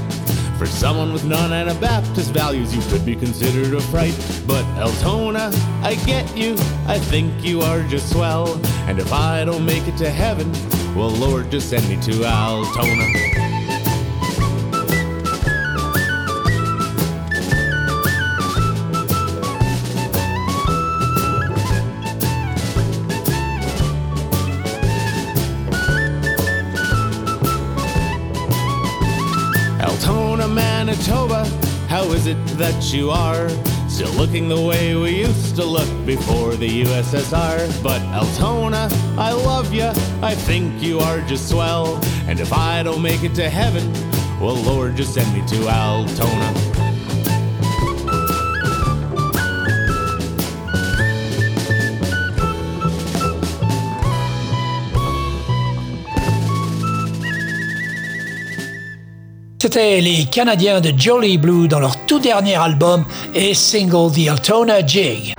For 0.59 0.67
someone 0.67 1.13
with 1.13 1.25
non-Anabaptist 1.25 2.31
values, 2.31 2.73
you 2.73 2.81
could 2.83 3.05
be 3.05 3.17
considered 3.17 3.75
a 3.75 3.81
fright. 3.81 4.15
But 4.47 4.65
Altona, 4.79 5.51
I 5.83 5.97
get 6.07 6.37
you, 6.37 6.53
I 6.87 7.01
think 7.01 7.45
you 7.45 7.63
are 7.63 7.83
just 7.89 8.13
swell. 8.13 8.61
And 8.87 8.99
if 8.99 9.13
I 9.13 9.45
don't 9.45 9.65
make 9.65 9.89
it 9.89 9.97
to 9.97 10.11
heaven, 10.11 10.53
well, 10.95 11.09
Lord, 11.09 11.51
just 11.51 11.71
send 11.71 11.89
me 11.89 11.97
to 12.03 12.25
Altona. 12.25 13.09
Altona, 29.81 30.47
Manitoba, 30.47 31.45
how 31.89 32.05
is 32.13 32.27
it 32.27 32.37
that 32.59 32.93
you 32.93 33.11
are 33.11 33.49
still 33.95 34.13
looking 34.15 34.49
the 34.49 34.61
way 34.61 34.97
we 34.97 35.11
used 35.21 35.55
to 35.55 35.65
look 35.65 35.89
before 36.05 36.57
the 36.57 36.83
USSR? 36.83 37.81
But 37.81 38.03
Altona, 38.13 38.89
I 39.17 39.31
love 39.31 39.73
ya, 39.73 39.91
I 40.21 40.35
think 40.35 40.83
you 40.83 40.99
are 40.99 41.21
just 41.21 41.49
swell. 41.49 42.01
And 42.27 42.41
if 42.41 42.53
I 42.53 42.83
don't 42.83 43.03
make 43.03 43.23
it 43.23 43.37
to 43.37 43.49
heaven, 43.49 43.93
well, 44.41 44.57
Lord, 44.57 44.97
just 44.97 45.15
send 45.15 45.33
me 45.33 45.47
to 45.47 45.69
Altona. 45.69 46.74
Les 59.77 60.27
Canadiens 60.31 60.81
de 60.81 60.93
Jolly 60.97 61.37
Blue 61.37 61.67
dans 61.67 61.81
leur 61.81 61.97
tout 62.07 62.21
dernier 62.21 62.55
album 62.55 63.05
et 63.35 63.55
single 63.55 64.13
The 64.13 64.29
Altona 64.29 64.87
Jig. 64.87 65.35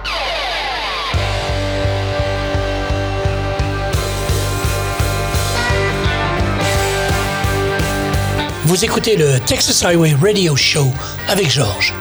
Vous 8.66 8.84
écoutez 8.84 9.16
le 9.16 9.40
Texas 9.40 9.86
Highway 9.86 10.14
Radio 10.22 10.58
Show 10.58 10.92
avec 11.30 11.50
Georges. 11.50 11.94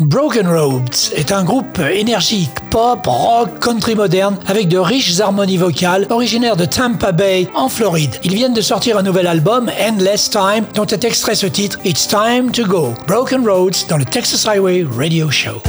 Broken 0.00 0.46
Roads 0.46 1.12
est 1.16 1.32
un 1.32 1.42
groupe 1.42 1.80
énergique, 1.80 2.52
pop, 2.70 3.04
rock, 3.04 3.58
country 3.58 3.96
moderne, 3.96 4.38
avec 4.46 4.68
de 4.68 4.78
riches 4.78 5.18
harmonies 5.18 5.56
vocales, 5.56 6.06
originaire 6.10 6.56
de 6.56 6.66
Tampa 6.66 7.10
Bay, 7.10 7.48
en 7.54 7.68
Floride. 7.68 8.14
Ils 8.22 8.34
viennent 8.34 8.54
de 8.54 8.60
sortir 8.60 8.96
un 8.96 9.02
nouvel 9.02 9.26
album, 9.26 9.68
Endless 9.80 10.30
Time, 10.30 10.64
dont 10.74 10.86
est 10.86 11.04
extrait 11.04 11.34
ce 11.34 11.46
titre, 11.46 11.80
It's 11.84 12.06
Time 12.06 12.52
to 12.52 12.64
Go. 12.64 12.94
Broken 13.08 13.48
Roads 13.48 13.86
dans 13.88 13.96
le 13.96 14.04
Texas 14.04 14.46
Highway 14.46 14.86
Radio 14.96 15.30
Show. 15.30 15.62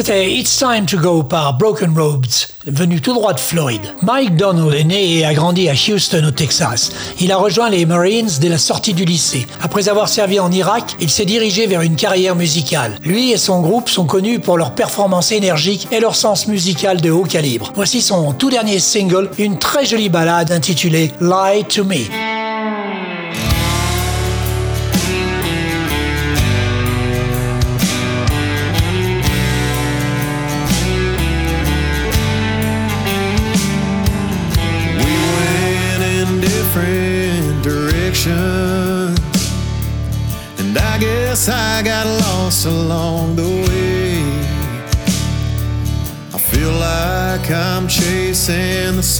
C'était 0.00 0.32
It's 0.32 0.56
Time 0.56 0.86
to 0.86 0.96
Go 0.96 1.22
par 1.22 1.58
Broken 1.58 1.92
Roads, 1.94 2.48
venu 2.66 3.02
tout 3.02 3.12
droit 3.12 3.34
de 3.34 3.38
Floride. 3.38 3.82
Mike 4.00 4.34
Donald 4.34 4.72
est 4.72 4.84
né 4.84 5.18
et 5.18 5.26
a 5.26 5.34
grandi 5.34 5.68
à 5.68 5.74
Houston, 5.74 6.24
au 6.26 6.30
Texas. 6.30 6.90
Il 7.20 7.30
a 7.30 7.36
rejoint 7.36 7.68
les 7.68 7.84
Marines 7.84 8.30
dès 8.40 8.48
la 8.48 8.56
sortie 8.56 8.94
du 8.94 9.04
lycée. 9.04 9.46
Après 9.60 9.90
avoir 9.90 10.08
servi 10.08 10.40
en 10.40 10.50
Irak, 10.50 10.96
il 11.00 11.10
s'est 11.10 11.26
dirigé 11.26 11.66
vers 11.66 11.82
une 11.82 11.96
carrière 11.96 12.34
musicale. 12.34 12.96
Lui 13.04 13.32
et 13.32 13.36
son 13.36 13.60
groupe 13.60 13.90
sont 13.90 14.06
connus 14.06 14.40
pour 14.40 14.56
leur 14.56 14.74
performance 14.74 15.32
énergique 15.32 15.86
et 15.92 16.00
leur 16.00 16.16
sens 16.16 16.46
musical 16.46 17.02
de 17.02 17.10
haut 17.10 17.24
calibre. 17.24 17.70
Voici 17.74 18.00
son 18.00 18.32
tout 18.32 18.48
dernier 18.48 18.78
single, 18.78 19.28
une 19.36 19.58
très 19.58 19.84
jolie 19.84 20.08
ballade 20.08 20.50
intitulée 20.50 21.12
Lie 21.20 21.64
to 21.68 21.84
Me. 21.84 22.29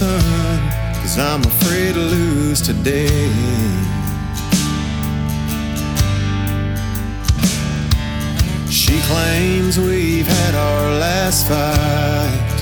Sun, 0.01 0.59
cause 0.99 1.19
I'm 1.19 1.41
afraid 1.41 1.93
to 1.93 1.99
lose 1.99 2.59
today. 2.59 3.29
She 8.79 8.95
claims 9.09 9.77
we've 9.77 10.25
had 10.25 10.53
our 10.55 10.85
last 11.05 11.47
fight. 11.47 12.59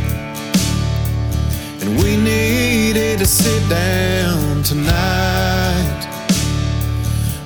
And 1.82 1.90
we 2.02 2.18
needed 2.18 3.20
to 3.20 3.26
sit 3.26 3.62
down 3.70 4.62
tonight. 4.64 6.02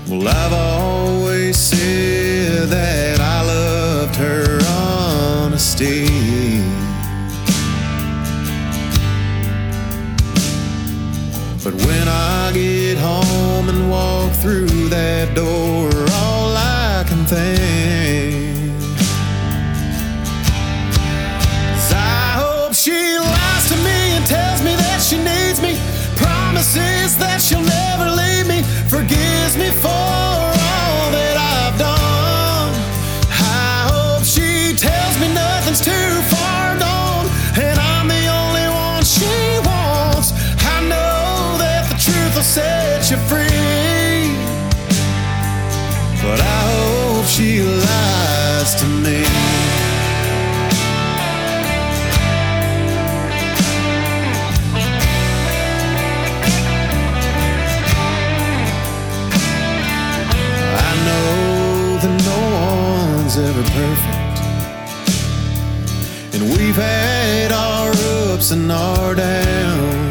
Well, 0.07 0.27
I've 0.27 0.53
always 0.53 1.55
said 1.55 2.67
that 2.69 3.19
I 3.19 3.37
loved 3.53 4.15
her 4.15 4.59
honesty. 4.67 6.12
And 13.61 13.89
walk 13.89 14.31
through 14.33 14.67
that 14.89 15.35
door, 15.35 15.89
to 48.83 48.89
me. 49.05 49.19
I 60.75 60.93
know 61.07 61.97
that 62.03 62.15
no 62.31 62.39
one's 63.15 63.35
ever 63.37 63.63
perfect. 63.79 64.37
And 66.33 66.41
we've 66.57 66.75
had 66.75 67.51
our 67.51 67.91
ups 68.31 68.51
and 68.51 68.71
our 68.71 69.15
downs. 69.15 70.02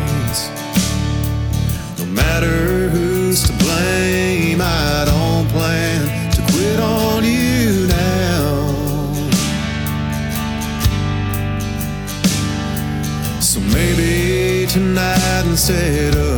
Instead 15.62 16.31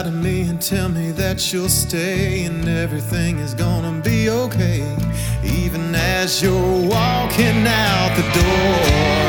lie 0.00 0.10
to 0.10 0.16
me 0.16 0.42
and 0.42 0.60
tell 0.62 0.88
me 0.88 1.10
that 1.12 1.52
you'll 1.52 1.68
stay 1.68 2.44
and 2.44 2.66
everything 2.68 3.38
is 3.38 3.54
gonna 3.54 3.92
be 4.02 4.30
okay, 4.30 4.80
even 5.44 5.94
as 5.94 6.42
you're 6.42 6.88
walking 6.88 7.66
out 7.66 8.16
the 8.16 8.40
door. 8.40 9.19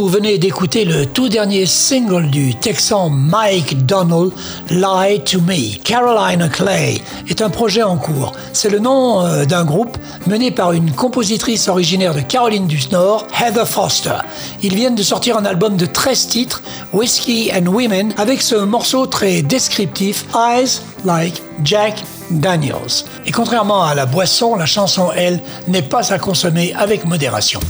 Vous 0.00 0.08
venez 0.08 0.38
d'écouter 0.38 0.86
le 0.86 1.04
tout 1.04 1.28
dernier 1.28 1.66
single 1.66 2.30
du 2.30 2.54
Texan 2.54 3.10
Mike 3.10 3.84
Donald, 3.84 4.32
Lie 4.70 5.20
to 5.26 5.42
Me. 5.42 5.76
Carolina 5.84 6.48
Clay 6.48 7.02
est 7.28 7.42
un 7.42 7.50
projet 7.50 7.82
en 7.82 7.98
cours. 7.98 8.32
C'est 8.54 8.70
le 8.70 8.78
nom 8.78 9.20
euh, 9.20 9.44
d'un 9.44 9.66
groupe 9.66 9.98
mené 10.26 10.52
par 10.52 10.72
une 10.72 10.90
compositrice 10.92 11.68
originaire 11.68 12.14
de 12.14 12.22
Caroline 12.22 12.66
du 12.66 12.80
Nord, 12.90 13.26
Heather 13.38 13.68
Foster. 13.68 14.16
Ils 14.62 14.74
viennent 14.74 14.94
de 14.94 15.02
sortir 15.02 15.36
un 15.36 15.44
album 15.44 15.76
de 15.76 15.84
13 15.84 16.28
titres, 16.28 16.62
Whiskey 16.94 17.52
and 17.54 17.66
Women, 17.66 18.14
avec 18.16 18.40
ce 18.40 18.54
morceau 18.54 19.04
très 19.04 19.42
descriptif, 19.42 20.24
Eyes 20.34 20.80
Like 21.04 21.42
Jack 21.62 22.02
Daniels. 22.30 23.04
Et 23.26 23.32
contrairement 23.32 23.84
à 23.84 23.94
la 23.94 24.06
boisson, 24.06 24.56
la 24.56 24.64
chanson, 24.64 25.10
elle, 25.14 25.42
n'est 25.68 25.82
pas 25.82 26.10
à 26.10 26.18
consommer 26.18 26.72
avec 26.74 27.04
modération. 27.04 27.60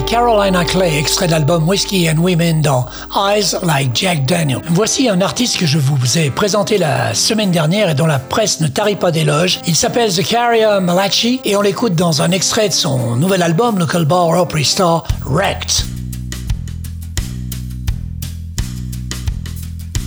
Carolina 0.00 0.64
Clay, 0.64 0.98
extrait 0.98 1.26
de 1.26 1.32
l'album 1.32 1.68
Whiskey 1.68 2.10
and 2.10 2.18
Women 2.18 2.62
dans 2.62 2.86
Eyes 3.14 3.56
Like 3.62 3.94
Jack 3.94 4.26
Daniel. 4.26 4.60
Voici 4.70 5.08
un 5.08 5.20
artiste 5.20 5.58
que 5.58 5.66
je 5.66 5.78
vous 5.78 6.18
ai 6.18 6.30
présenté 6.30 6.78
la 6.78 7.14
semaine 7.14 7.50
dernière 7.50 7.90
et 7.90 7.94
dont 7.94 8.06
la 8.06 8.18
presse 8.18 8.60
ne 8.60 8.66
tarit 8.66 8.96
pas 8.96 9.12
d'éloges. 9.12 9.60
Il 9.66 9.76
s'appelle 9.76 10.10
Zakaria 10.10 10.80
Malachi 10.80 11.40
et 11.44 11.56
on 11.56 11.60
l'écoute 11.60 11.94
dans 11.94 12.22
un 12.22 12.30
extrait 12.30 12.68
de 12.68 12.74
son 12.74 13.16
nouvel 13.16 13.42
album 13.42 13.78
Local 13.78 14.04
Bar 14.04 14.30
Opry 14.30 14.64
Star, 14.64 15.04
Wrecked. 15.26 15.84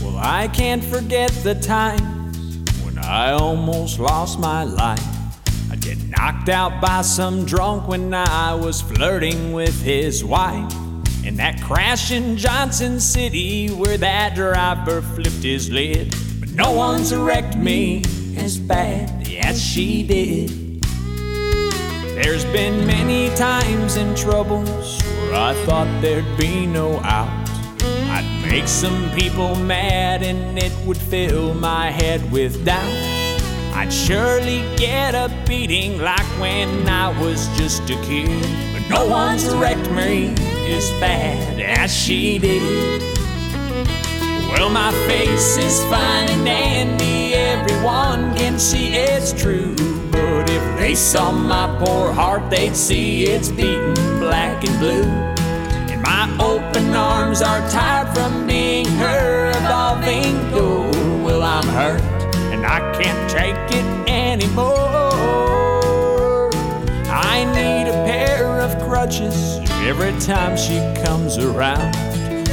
Well, 0.01 0.17
I 0.21 0.49
can't 0.49 0.83
forget 0.83 1.31
the 1.43 1.55
times 1.55 2.57
when 2.83 2.97
I 3.03 3.31
almost 3.31 3.99
lost 3.99 4.39
my 4.39 4.65
life. 4.65 5.16
Knocked 6.27 6.49
out 6.49 6.81
by 6.81 7.03
some 7.03 7.45
drunk 7.45 7.87
when 7.87 8.13
I 8.13 8.53
was 8.53 8.81
flirting 8.81 9.53
with 9.53 9.81
his 9.81 10.25
wife. 10.25 10.73
In 11.23 11.37
that 11.37 11.61
crash 11.61 12.11
in 12.11 12.35
Johnson 12.35 12.99
City 12.99 13.69
where 13.69 13.97
that 13.97 14.35
driver 14.35 15.01
flipped 15.01 15.41
his 15.41 15.71
lid. 15.71 16.13
But 16.41 16.51
no 16.51 16.73
one's 16.73 17.15
wrecked 17.15 17.55
me 17.55 18.03
as 18.35 18.57
bad 18.57 19.25
as 19.41 19.63
she 19.63 20.03
did. 20.03 20.81
There's 22.21 22.43
been 22.43 22.85
many 22.85 23.33
times 23.37 23.95
in 23.95 24.13
troubles 24.13 25.01
where 25.01 25.33
I 25.33 25.53
thought 25.63 25.87
there'd 26.01 26.37
be 26.37 26.65
no 26.65 26.99
out. 27.05 27.49
I'd 28.11 28.45
make 28.51 28.67
some 28.67 29.11
people 29.11 29.55
mad 29.55 30.23
and 30.23 30.59
it 30.59 30.73
would 30.85 30.97
fill 30.97 31.53
my 31.53 31.89
head 31.89 32.29
with 32.33 32.65
doubt. 32.65 33.06
I'd 33.77 33.93
surely 33.93 34.63
get 34.75 35.13
a 35.13 35.29
beating 35.47 35.99
like 35.99 36.25
when 36.41 36.89
I 36.89 37.09
was 37.21 37.47
just 37.49 37.87
a 37.91 37.95
kid. 38.01 38.41
But 38.73 38.89
no 38.89 39.07
one's 39.07 39.47
wrecked 39.53 39.91
me 39.91 40.33
as 40.75 40.89
bad 40.99 41.59
as 41.59 41.95
she 41.95 42.39
did. 42.39 43.03
Well, 44.49 44.71
my 44.71 44.91
face 45.05 45.57
is 45.57 45.79
fine 45.83 46.27
and 46.27 46.43
dandy, 46.43 47.35
everyone 47.35 48.35
can 48.35 48.57
see 48.57 48.95
it's 48.95 49.31
true. 49.31 49.75
But 50.09 50.49
if 50.49 50.79
they 50.79 50.95
saw 50.95 51.31
my 51.31 51.67
poor 51.77 52.11
heart, 52.11 52.49
they'd 52.49 52.75
see 52.75 53.25
it's 53.25 53.49
beaten 53.49 53.93
black 54.19 54.67
and 54.67 54.79
blue. 54.79 55.03
And 55.93 56.01
my 56.01 56.35
open 56.43 56.95
arms 56.95 57.43
are 57.43 57.59
tired 57.69 58.11
from 58.15 58.47
being 58.47 58.87
her 58.87 59.49
revolving 59.49 60.49
door. 60.49 60.89
Well, 61.23 61.43
I'm 61.43 61.67
hurt 61.67 62.16
I 62.67 62.79
can't 62.99 63.29
take 63.29 63.55
it 63.79 64.09
anymore. 64.09 64.67
I 67.09 67.45
need 67.55 67.89
a 67.89 68.03
pair 68.05 68.59
of 68.59 68.77
crutches 68.83 69.59
every 69.87 70.11
time 70.19 70.57
she 70.57 70.77
comes 71.01 71.37
around. 71.37 71.95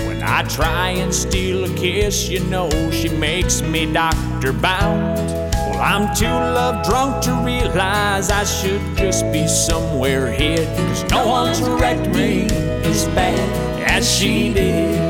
When 0.07 0.23
I 0.23 0.45
try 0.45 0.91
and 0.91 1.13
steal 1.13 1.65
a 1.65 1.75
kiss, 1.75 2.29
you 2.29 2.41
know 2.45 2.71
she 2.93 3.09
makes 3.09 3.61
me 3.61 3.93
doctor 3.93 4.53
bound. 4.53 5.19
Well, 5.53 5.81
I'm 5.81 6.15
too 6.15 6.27
love 6.27 6.87
drunk 6.87 7.25
to 7.25 7.33
realize 7.45 8.31
I 8.31 8.45
should 8.45 8.97
just 8.97 9.25
be 9.33 9.49
somewhere 9.49 10.31
hid. 10.31 10.69
Cause 10.77 11.11
no 11.11 11.27
one's 11.27 11.61
wrecked 11.61 12.15
me 12.15 12.45
as 12.85 13.07
bad 13.09 13.91
as 13.91 14.09
she 14.09 14.53
did. 14.53 15.04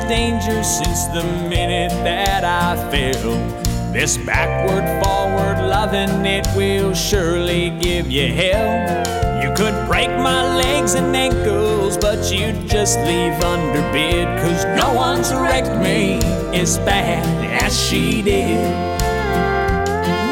Danger 0.00 0.62
since 0.64 1.06
the 1.06 1.22
minute 1.48 1.90
that 2.04 2.44
I 2.44 2.76
fell. 2.90 3.92
This 3.92 4.16
backward, 4.16 4.84
forward 5.04 5.58
loving, 5.68 6.24
it 6.24 6.46
will 6.56 6.94
surely 6.94 7.70
give 7.78 8.10
you 8.10 8.32
hell. 8.32 9.42
You 9.42 9.52
could 9.54 9.86
break 9.86 10.08
my 10.08 10.56
legs 10.56 10.94
and 10.94 11.14
ankles, 11.14 11.98
but 11.98 12.32
you'd 12.32 12.68
just 12.68 12.98
leave 13.00 13.34
under 13.44 13.82
bid. 13.92 14.26
Cause 14.40 14.64
no 14.76 14.94
one's 14.94 15.32
wrecked 15.34 15.76
me 15.82 16.20
as 16.58 16.78
bad 16.78 17.24
as 17.62 17.78
she 17.78 18.22
did. 18.22 18.56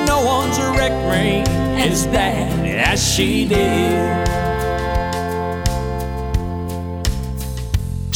No 0.06 0.24
one's 0.24 0.58
wrecked 0.76 1.04
me 1.10 1.42
as 1.82 2.06
bad 2.06 2.66
as 2.66 3.06
she 3.06 3.46
did. 3.46 4.39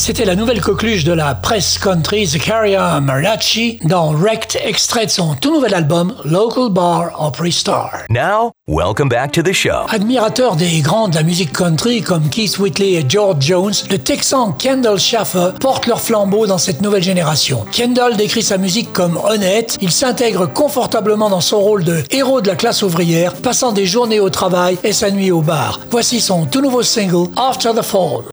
C'était 0.06 0.26
la 0.26 0.36
nouvelle 0.36 0.60
coqueluche 0.60 1.04
de 1.04 1.14
la 1.14 1.34
presse 1.34 1.78
country 1.78 2.26
Zakaria 2.26 3.00
Malachi 3.00 3.78
dans 3.84 4.12
Wrecked, 4.12 4.60
extrait 4.62 5.06
de 5.06 5.10
son 5.10 5.34
tout 5.34 5.50
nouvel 5.50 5.72
album 5.72 6.14
Local 6.26 6.68
Bar 6.68 7.18
Opry 7.18 7.50
Star. 7.50 7.90
Now, 8.10 8.52
welcome 8.68 9.08
back 9.08 9.32
to 9.32 9.42
the 9.42 9.54
show. 9.54 9.86
Admirateur 9.88 10.56
des 10.56 10.82
grands 10.82 11.08
de 11.08 11.14
la 11.14 11.22
musique 11.22 11.54
country 11.54 12.02
comme 12.02 12.28
Keith 12.28 12.58
Whitley 12.58 13.00
et 13.00 13.06
George 13.08 13.36
Jones, 13.40 13.72
le 13.90 13.96
Texan 13.96 14.52
Kendall 14.52 14.98
Schaffer 14.98 15.52
porte 15.58 15.86
leur 15.86 16.02
flambeau 16.02 16.46
dans 16.46 16.58
cette 16.58 16.82
nouvelle 16.82 17.02
génération. 17.02 17.64
Kendall 17.72 18.18
décrit 18.18 18.42
sa 18.42 18.58
musique 18.58 18.92
comme 18.92 19.18
honnête, 19.26 19.78
il 19.80 19.90
s'intègre 19.90 20.44
confortablement 20.44 21.30
dans 21.30 21.40
son 21.40 21.60
rôle 21.60 21.82
de 21.82 22.02
héros 22.10 22.42
de 22.42 22.48
la 22.48 22.56
classe 22.56 22.82
ouvrière, 22.82 23.32
passant 23.32 23.72
des 23.72 23.86
journées 23.86 24.20
au 24.20 24.28
travail 24.28 24.76
et 24.84 24.92
sa 24.92 25.10
nuit 25.10 25.30
au 25.30 25.40
bar. 25.40 25.80
Voici 25.90 26.20
son 26.20 26.44
tout 26.44 26.60
nouveau 26.60 26.82
single 26.82 27.30
After 27.38 27.70
the 27.74 27.82
Fall. 27.82 28.24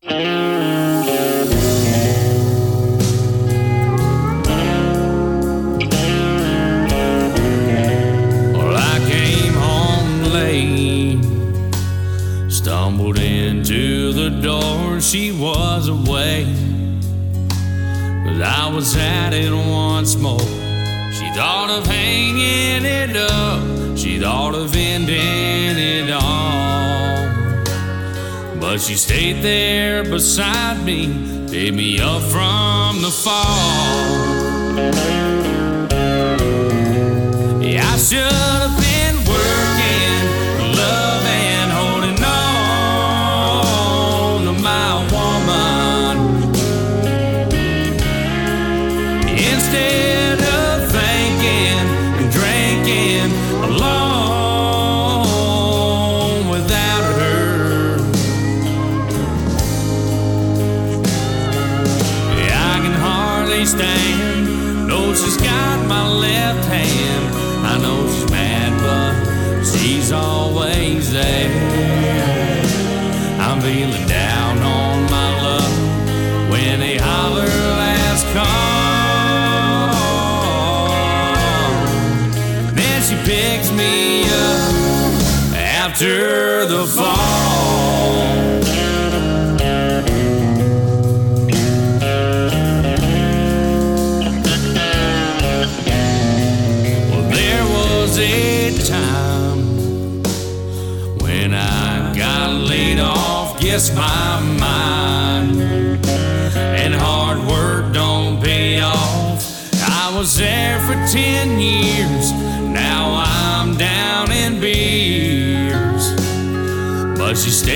She 15.12 15.34
was 15.34 15.90
away, 15.90 16.46
but 18.24 18.42
I 18.42 18.72
was 18.74 18.96
at 18.96 19.34
it 19.34 19.52
once 19.52 20.16
more. 20.16 20.40
She 20.40 21.30
thought 21.36 21.70
of 21.70 21.86
hanging 21.86 22.86
it 22.86 23.18
up, 23.18 23.98
she 23.98 24.20
thought 24.22 24.56
of 24.56 24.74
ending 24.74 25.78
it 25.78 26.12
all. 26.12 27.28
But 28.62 28.80
she 28.80 28.96
stayed 28.96 29.44
there 29.44 30.06
beside 30.06 30.82
me, 30.86 31.08
picked 31.52 31.76
me 31.76 32.00
up 32.00 32.22
from 32.22 33.02
the 33.02 33.12
fall. 33.12 33.92
Yeah, 37.62 37.84
I 37.86 37.98
should 37.98 38.22
have 38.22 38.80
been 38.80 38.91
after 86.04 86.51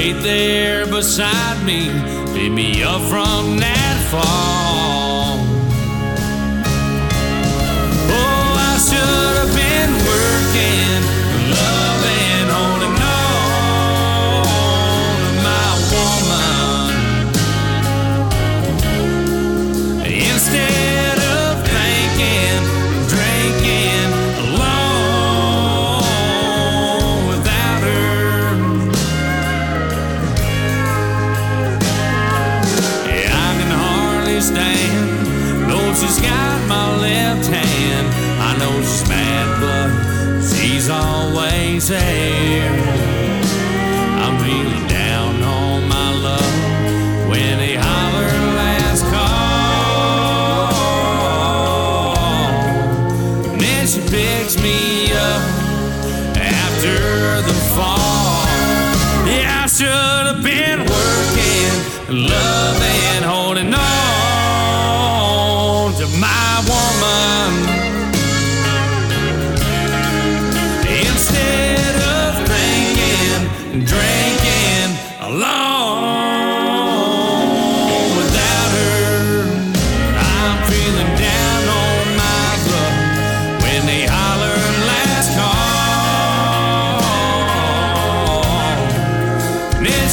Stayed 0.06 0.22
there 0.22 0.86
beside 0.86 1.66
me, 1.66 1.90
picked 2.32 2.54
me 2.54 2.84
up 2.84 3.02
from 3.10 3.58
that 3.58 4.08
fall. 4.12 4.95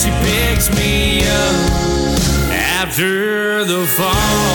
She 0.03 0.11
picks 0.11 0.69
me 0.77 1.21
up 1.21 1.71
after 2.51 3.65
the 3.65 3.87
fall. 3.87 4.52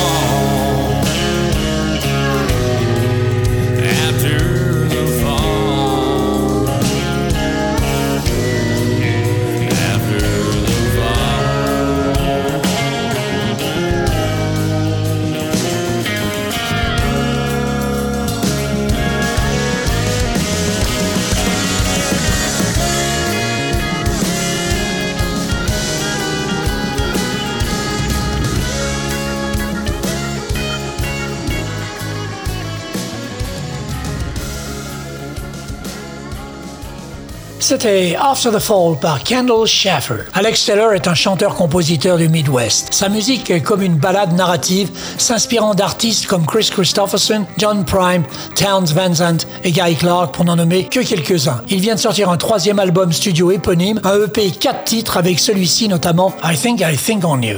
C'était 37.70 38.16
After 38.18 38.50
the 38.50 38.60
Fall 38.60 38.96
par 38.98 39.22
Kendall 39.22 39.68
Schaffer. 39.68 40.24
Alex 40.32 40.64
Taylor 40.64 40.94
est 40.94 41.06
un 41.06 41.14
chanteur-compositeur 41.14 42.18
du 42.18 42.30
Midwest. 42.30 42.94
Sa 42.94 43.10
musique 43.10 43.50
est 43.50 43.60
comme 43.60 43.82
une 43.82 43.98
balade 43.98 44.32
narrative 44.32 44.90
s'inspirant 45.18 45.76
d'artistes 45.76 46.28
comme 46.28 46.46
Chris 46.46 46.70
Christopherson, 46.72 47.46
John 47.58 47.84
Prime, 47.84 48.24
Towns 48.56 48.94
Van 48.96 49.14
Zandt 49.14 49.46
et 49.66 49.74
Guy 49.74 49.98
Clark 49.98 50.34
pour 50.34 50.46
n'en 50.46 50.56
nommer 50.56 50.86
que 50.86 51.02
quelques-uns. 51.02 51.62
Il 51.68 51.82
vient 51.82 51.96
de 51.96 52.00
sortir 52.00 52.30
un 52.30 52.38
troisième 52.38 52.80
album 52.80 53.12
studio 53.12 53.52
éponyme, 53.52 54.00
un 54.06 54.24
EP 54.24 54.50
4 54.52 54.86
titres 54.86 55.18
avec 55.18 55.38
celui-ci 55.38 55.90
notamment 55.90 56.34
I 56.42 56.56
Think 56.56 56.80
I 56.80 56.96
Think 56.96 57.26
on 57.26 57.42
You. 57.42 57.58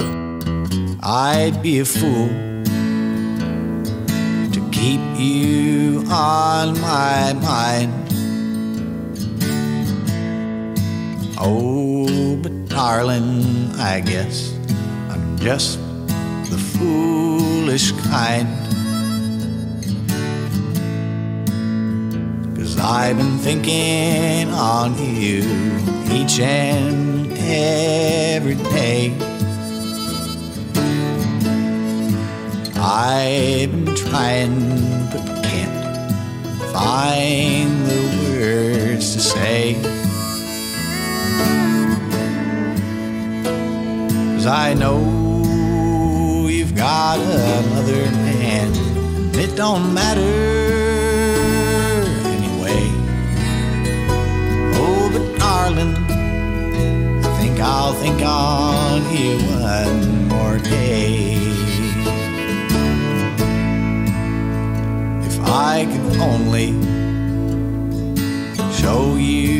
I'd 1.04 1.62
be 1.62 1.82
a 1.82 1.86
fool 1.86 2.30
to 4.52 4.60
keep 4.72 5.02
you 5.20 6.04
on 6.10 6.74
my 6.82 7.32
mind. 7.40 8.09
Oh, 11.42 12.36
but 12.36 12.68
darling, 12.68 13.72
I 13.78 14.02
guess 14.02 14.54
I'm 15.10 15.40
just 15.40 15.80
the 16.50 16.58
foolish 16.58 17.94
kind. 17.94 18.50
Cause 22.58 22.78
I've 22.78 23.16
been 23.16 23.38
thinking 23.38 24.50
on 24.50 24.98
you 24.98 25.40
each 26.12 26.42
and 26.42 27.32
every 27.38 28.56
day. 28.56 29.16
I've 32.76 33.72
been 33.72 33.96
trying, 33.96 34.60
but 35.10 35.44
can't 35.46 36.74
find 36.74 37.86
the 37.86 38.30
words 38.34 39.14
to 39.14 39.22
say. 39.22 39.99
Cause 44.40 44.48
I 44.48 44.74
know 44.74 46.48
you've 46.48 46.74
got 46.74 47.20
another 47.20 48.10
man, 48.24 48.72
it 49.36 49.54
don't 49.58 49.94
matter 49.94 50.22
anyway. 52.26 52.84
Oh, 54.80 55.10
but 55.12 55.40
darling, 55.40 55.94
I 57.26 57.38
think 57.42 57.60
I'll 57.60 57.92
think 57.96 58.22
on 58.22 59.02
you 59.14 59.40
one 59.60 60.30
more 60.30 60.58
day. 60.58 61.34
If 65.28 65.38
I 65.42 65.86
could 65.92 66.18
only 66.22 66.68
show 68.72 69.18
you 69.18 69.59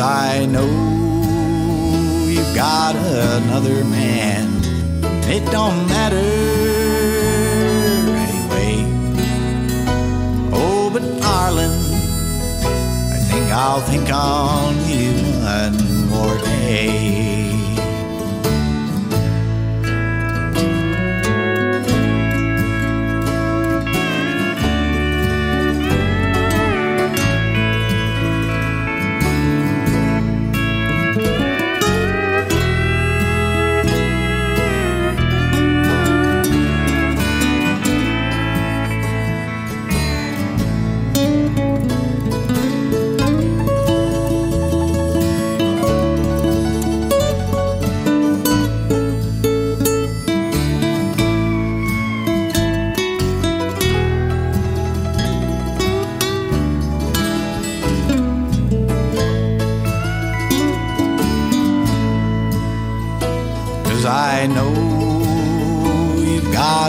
I 0.00 0.46
know 0.46 0.66
you've 2.26 2.54
got 2.54 2.96
another 2.96 3.84
man. 3.84 4.48
It 5.28 5.44
don't 5.52 5.86
matter 5.88 6.16
anyway. 8.16 8.76
Oh, 10.52 10.90
but 10.90 11.02
darling, 11.20 11.76
I 13.12 13.18
think 13.30 13.52
I'll 13.52 13.82
think 13.82 14.10
on 14.10 14.74
you 14.88 15.12
one 15.44 16.08
more 16.08 16.38
day. 16.38 17.29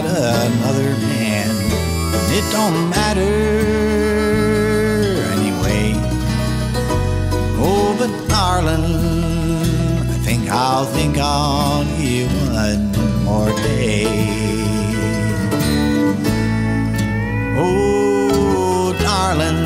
Got 0.02 0.46
another 0.50 0.90
man. 1.06 1.50
It 2.36 2.44
don't 2.50 2.90
matter 2.90 3.20
anyway. 5.36 5.94
Oh, 7.64 7.94
but 7.98 8.10
darling, 8.28 8.84
I 10.14 10.18
think 10.26 10.50
I'll 10.50 10.86
think 10.86 11.18
on 11.18 11.86
you 12.00 12.26
one 12.50 13.24
more 13.24 13.50
day. 13.50 14.06
Oh, 17.56 18.96
darling, 19.00 19.62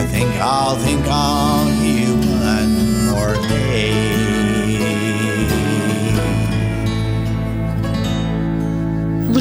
I 0.00 0.04
think 0.12 0.30
I'll 0.40 0.76
think 0.76 1.06
on 1.08 1.63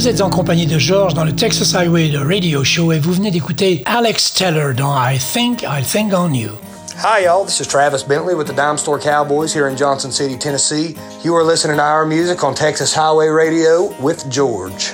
Vous 0.04 0.10
êtes 0.10 0.20
en 0.20 0.30
compagnie 0.30 0.66
de 0.66 0.78
George 0.78 1.14
dans 1.14 1.24
le 1.24 1.34
Texas 1.34 1.74
Highway 1.74 2.10
de 2.10 2.18
Radio 2.18 2.62
Show 2.66 2.92
et 2.92 3.00
vous 3.00 3.14
venez 3.14 3.32
d'écouter 3.32 3.84
Alex 3.86 4.34
Teller 4.34 4.74
dans 4.76 4.94
I 5.02 5.18
Think 5.18 5.64
I'll 5.64 5.86
Think 5.86 6.12
on 6.14 6.34
You. 6.34 6.50
Hi, 6.98 7.24
y'all. 7.24 7.46
This 7.46 7.62
is 7.62 7.68
Travis 7.70 8.04
Bentley 8.04 8.36
with 8.36 8.48
the 8.48 8.54
Dime 8.54 8.78
Store 8.78 9.00
Cowboys 9.00 9.54
here 9.54 9.70
in 9.70 9.78
Johnson 9.78 10.12
City, 10.12 10.36
Tennessee. 10.38 10.98
You 11.24 11.34
are 11.36 11.44
listening 11.46 11.78
to 11.78 11.84
our 11.84 12.06
music 12.06 12.44
on 12.44 12.54
Texas 12.54 12.94
Highway 12.94 13.30
Radio 13.30 13.96
with 14.02 14.30
George. 14.30 14.92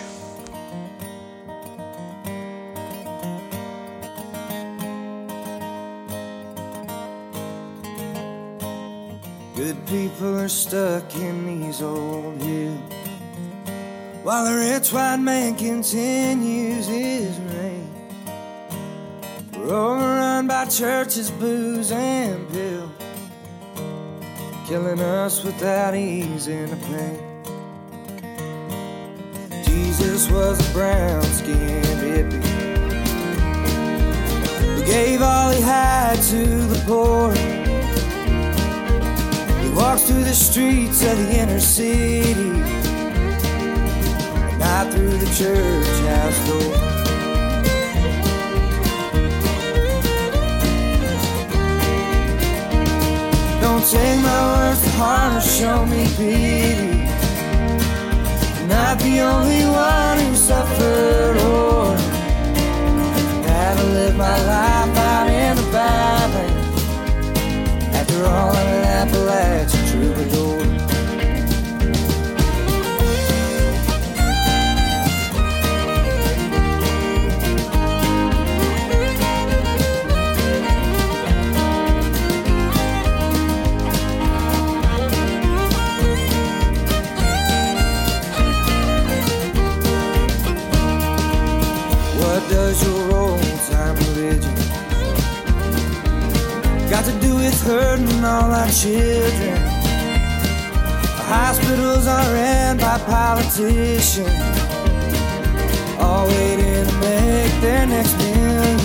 While 14.29 14.45
the 14.45 14.55
rich 14.55 14.93
white 14.93 15.17
man 15.17 15.55
continues 15.55 16.85
his 16.85 17.35
reign. 17.51 17.89
We're 19.53 19.73
overrun 19.73 20.45
by 20.45 20.65
churches, 20.65 21.31
booze, 21.31 21.91
and 21.91 22.47
pills, 22.49 22.91
killing 24.67 24.99
us 24.99 25.43
without 25.43 25.95
easing 25.95 26.67
the 26.67 26.75
pain. 26.75 27.19
Jesus 29.63 30.29
was 30.29 30.59
a 30.59 30.73
brown 30.73 31.23
skinned 31.23 31.85
hippie 32.05 32.43
who 34.75 34.83
gave 34.85 35.23
all 35.23 35.49
he 35.49 35.59
had 35.59 36.21
to 36.33 36.45
the 36.73 36.83
poor. 36.85 37.33
He 39.63 39.69
walks 39.71 40.03
through 40.03 40.23
the 40.23 40.35
streets 40.35 41.01
of 41.03 41.17
the 41.17 41.35
inner 41.35 41.59
city, 41.59 42.78
and 44.69 44.93
through 44.93 45.17
the 45.17 45.29
church 45.39 45.97
house 46.09 46.39
door. 46.47 46.75
Don't 53.61 53.85
take 53.93 54.19
my 54.29 54.41
words 54.53 54.81
to 54.83 54.89
heart 54.99 55.31
or 55.37 55.45
show 55.57 55.85
me 55.85 56.03
pity. 56.17 57.09
Not 58.67 58.99
the 58.99 59.15
only 59.33 59.63
one 59.89 60.17
who 60.23 60.35
suffered 60.35 61.37
or 61.37 61.97
had 63.47 63.73
to 63.77 63.85
live 63.97 64.15
my 64.15 64.37
life 64.53 64.97
out 65.11 65.27
in 65.43 65.55
the 65.59 65.67
valley. 65.77 66.51
After 67.99 68.19
all, 68.25 68.51
I'm 68.59 68.67
an 68.77 68.83
Appalachian 69.01 69.83
troubadour. 69.89 70.58
To 97.63 97.65
with 97.65 97.81
hurting 97.81 98.23
all 98.23 98.51
our 98.51 98.69
children? 98.69 99.61
The 101.17 101.23
hospitals 101.25 102.07
are 102.07 102.33
ran 102.33 102.77
by 102.77 102.97
politicians, 102.99 104.29
all 105.99 106.27
waiting 106.27 106.85
to 106.85 106.93
make 106.99 107.61
their 107.61 107.87
next 107.87 108.17
million. 108.17 108.77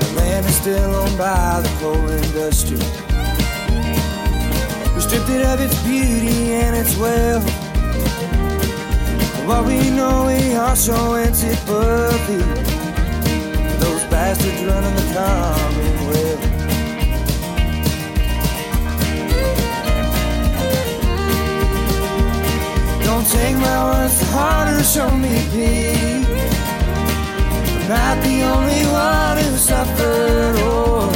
The 0.00 0.12
land 0.16 0.46
is 0.46 0.56
still 0.56 0.94
owned 0.94 1.18
by 1.18 1.60
the 1.60 1.68
coal 1.80 2.08
industry. 2.08 2.78
We 4.94 5.00
stripped 5.00 5.30
it 5.30 5.44
of 5.46 5.60
its 5.60 5.80
beauty 5.82 6.52
and 6.52 6.76
its 6.76 6.96
wealth. 6.96 7.48
What 9.46 9.66
we 9.66 9.90
know, 9.90 10.26
we 10.26 10.54
are 10.54 10.76
so 10.76 11.14
antipathy. 11.14 12.38
Those 13.78 14.04
bastards 14.04 14.64
running 14.64 14.94
the 14.94 15.14
Commonwealth. 15.14 15.97
Take 23.38 23.56
my 23.56 23.78
words 23.88 24.18
to 24.18 24.26
heart 24.34 24.68
or 24.68 24.82
show 24.82 25.10
me 25.22 25.34
pity. 25.52 26.26
I'm 27.74 27.88
not 27.94 28.16
the 28.26 28.36
only 28.54 28.84
one 29.08 29.36
who 29.42 29.50
suffered 29.70 30.56
oh. 30.58 31.10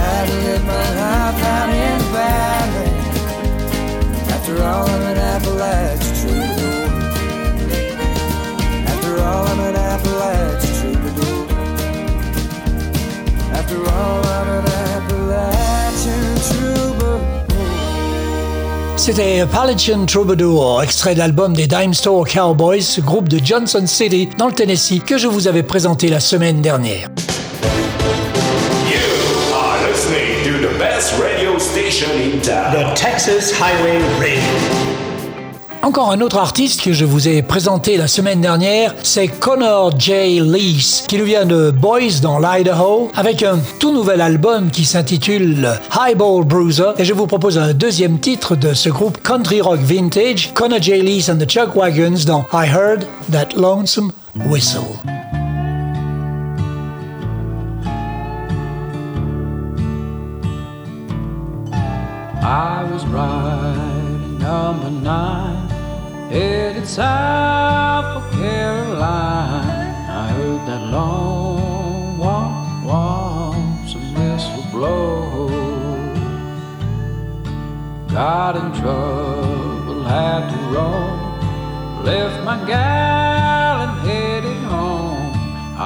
had 0.00 0.24
to 0.28 0.36
live 0.46 0.64
my 0.74 0.86
life 1.00 1.40
out 1.54 1.70
in 1.84 1.94
the 2.02 2.08
valley. 2.16 2.90
After 4.34 4.54
all, 4.68 4.84
I'm 4.94 5.04
an 5.12 5.18
Appalachian 5.34 6.14
troubadour. 6.20 6.86
After 8.92 9.12
all, 9.28 9.44
I'm 9.52 9.60
an 9.68 9.76
Appalachian 9.92 10.74
troubadour. 10.78 11.38
After 13.58 13.78
all, 13.96 14.20
I'm 14.36 14.48
an 14.58 14.66
Appalachian 14.94 16.26
troubadour. 16.48 17.35
C'était 18.96 19.40
Appalachian 19.40 20.06
Troubadour, 20.06 20.82
extrait 20.82 21.12
de 21.14 21.18
l'album 21.18 21.52
des 21.52 21.66
Dime 21.66 21.92
Store 21.92 22.26
Cowboys, 22.26 22.98
groupe 23.00 23.28
de 23.28 23.38
Johnson 23.44 23.86
City 23.86 24.28
dans 24.38 24.46
le 24.46 24.54
Tennessee 24.54 25.00
que 25.00 25.18
je 25.18 25.26
vous 25.26 25.48
avais 25.48 25.62
présenté 25.62 26.08
la 26.08 26.18
semaine 26.18 26.62
dernière. 26.62 27.10
You 28.88 28.98
are 29.54 29.76
listening 29.86 30.44
to 30.44 30.66
the 30.66 30.78
best 30.78 31.12
radio 31.20 31.58
station 31.58 32.10
in 32.16 32.40
town. 32.40 32.72
The 32.72 32.94
Texas 32.98 33.52
Highway 33.52 34.00
Radio. 34.18 35.05
Encore 35.86 36.10
un 36.10 36.20
autre 36.20 36.38
artiste 36.38 36.82
que 36.82 36.92
je 36.92 37.04
vous 37.04 37.28
ai 37.28 37.42
présenté 37.42 37.96
la 37.96 38.08
semaine 38.08 38.40
dernière, 38.40 38.92
c'est 39.04 39.28
Connor 39.28 39.96
J. 39.96 40.40
Lees, 40.40 41.04
qui 41.06 41.16
nous 41.16 41.24
vient 41.24 41.46
de 41.46 41.70
Boys 41.70 42.18
dans 42.20 42.40
l'Idaho, 42.40 43.08
avec 43.14 43.44
un 43.44 43.60
tout 43.78 43.92
nouvel 43.92 44.20
album 44.20 44.72
qui 44.72 44.84
s'intitule 44.84 45.78
Highball 45.96 46.44
Bruiser. 46.44 46.90
Et 46.98 47.04
je 47.04 47.14
vous 47.14 47.28
propose 47.28 47.56
un 47.56 47.72
deuxième 47.72 48.18
titre 48.18 48.56
de 48.56 48.74
ce 48.74 48.88
groupe 48.88 49.22
country 49.22 49.60
rock 49.60 49.78
vintage, 49.78 50.52
Connor 50.54 50.82
J. 50.82 51.02
Lees 51.02 51.30
and 51.30 51.38
the 51.38 51.48
Chuck 51.48 51.76
Wagons 51.76 52.24
dans 52.26 52.44
I 52.52 52.66
Heard 52.66 53.06
That 53.30 53.54
Lonesome 53.56 54.10
Whistle. 54.44 54.82
I 62.42 62.82
was 62.92 63.04
number 64.40 65.55
headed 66.36 66.86
south 66.86 68.06
for 68.14 68.38
Caroline. 68.38 69.94
I 70.22 70.24
heard 70.36 70.62
that 70.68 70.82
long 70.96 72.18
walk, 72.18 72.84
walk, 72.84 73.56
some 73.92 74.08
whistle 74.16 74.66
blow. 74.70 75.48
Got 78.08 78.52
in 78.60 78.68
trouble, 78.80 80.02
had 80.04 80.42
to 80.52 80.58
roam, 80.74 82.04
left 82.04 82.38
my 82.44 82.58
gal 82.66 83.76
and 83.84 83.94
headed 84.08 84.60
home. 84.74 85.32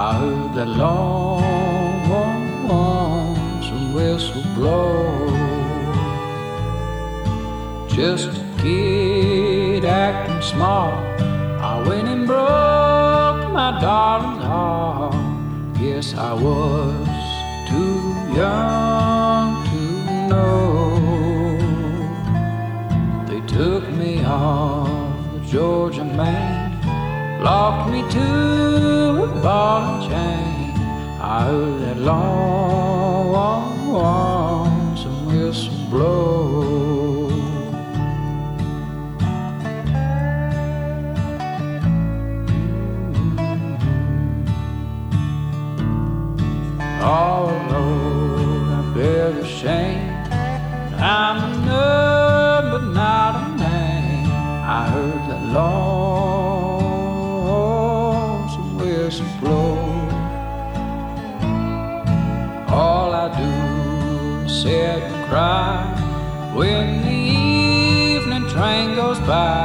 I 0.04 0.08
heard 0.20 0.50
that 0.56 0.70
long 0.84 2.08
walk, 2.12 2.42
walk, 2.70 3.62
some 3.68 3.94
whistle 3.94 4.44
blow 4.56 5.20
just 7.88 8.28
a 8.28 8.62
kid 8.62 9.59
acting 10.00 10.40
smart. 10.40 11.20
I 11.72 11.86
went 11.86 12.08
and 12.08 12.26
broke 12.26 13.52
my 13.52 13.70
darling's 13.80 14.44
heart. 14.44 15.14
Guess 15.78 16.14
I 16.14 16.32
was 16.32 17.06
too 17.68 18.00
young 18.40 19.46
to 19.68 19.80
know. 20.30 21.58
They 23.28 23.40
took 23.46 23.84
me 23.90 24.24
off 24.24 24.88
the 25.34 25.40
Georgia 25.52 26.04
main, 26.04 26.80
locked 27.44 27.90
me 27.92 28.00
to 28.16 28.28
a 29.24 29.40
ball 29.42 29.82
and 29.84 30.02
chain. 30.08 30.70
I 31.20 31.44
heard 31.44 31.76
that 31.82 31.98
long, 31.98 33.92
lonesome 33.92 35.26
whistle 35.26 35.74
blow. 35.90 37.09
Oh 47.02 47.48
Lord, 47.70 48.68
I 48.78 48.80
bear 48.94 49.32
the 49.32 49.46
shame. 49.46 50.10
I'm 50.96 51.66
a 51.66 52.68
but 52.70 52.84
not 52.92 53.34
a 53.36 53.48
name. 53.56 54.26
I 54.26 54.86
heard 54.90 55.22
that 55.30 55.42
lonesome 58.42 58.76
whistle 58.76 59.26
blow. 59.40 59.78
All 62.68 63.14
I 63.14 63.26
do 63.40 63.52
is 64.44 64.52
sit 64.62 65.02
and 65.02 65.28
cry 65.30 65.74
when 66.54 67.02
the 67.02 67.10
evening 67.10 68.46
train 68.50 68.94
goes 68.94 69.18
by. 69.20 69.59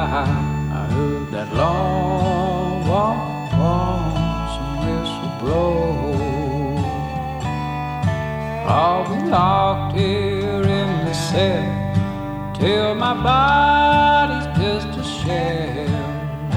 Locked 9.30 9.98
here 9.98 10.64
in 10.64 11.06
the 11.06 11.14
cell 11.14 12.54
till 12.60 12.96
my 12.96 13.14
body's 13.14 14.48
just 14.62 14.88
a 15.00 15.04
shell 15.04 15.90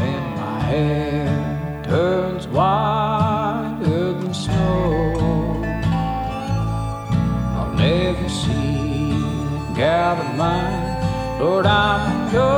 and 0.08 0.24
my 0.36 0.60
hair 0.60 1.82
turns 1.84 2.46
whiter 2.48 4.12
than 4.12 4.34
snow. 4.34 5.62
I'll 7.56 7.74
never 7.74 8.28
see 8.28 9.10
gal 9.74 10.20
of 10.20 10.34
mine, 10.36 11.40
Lord, 11.40 11.66
I'm 11.66 12.28
in 12.28 12.57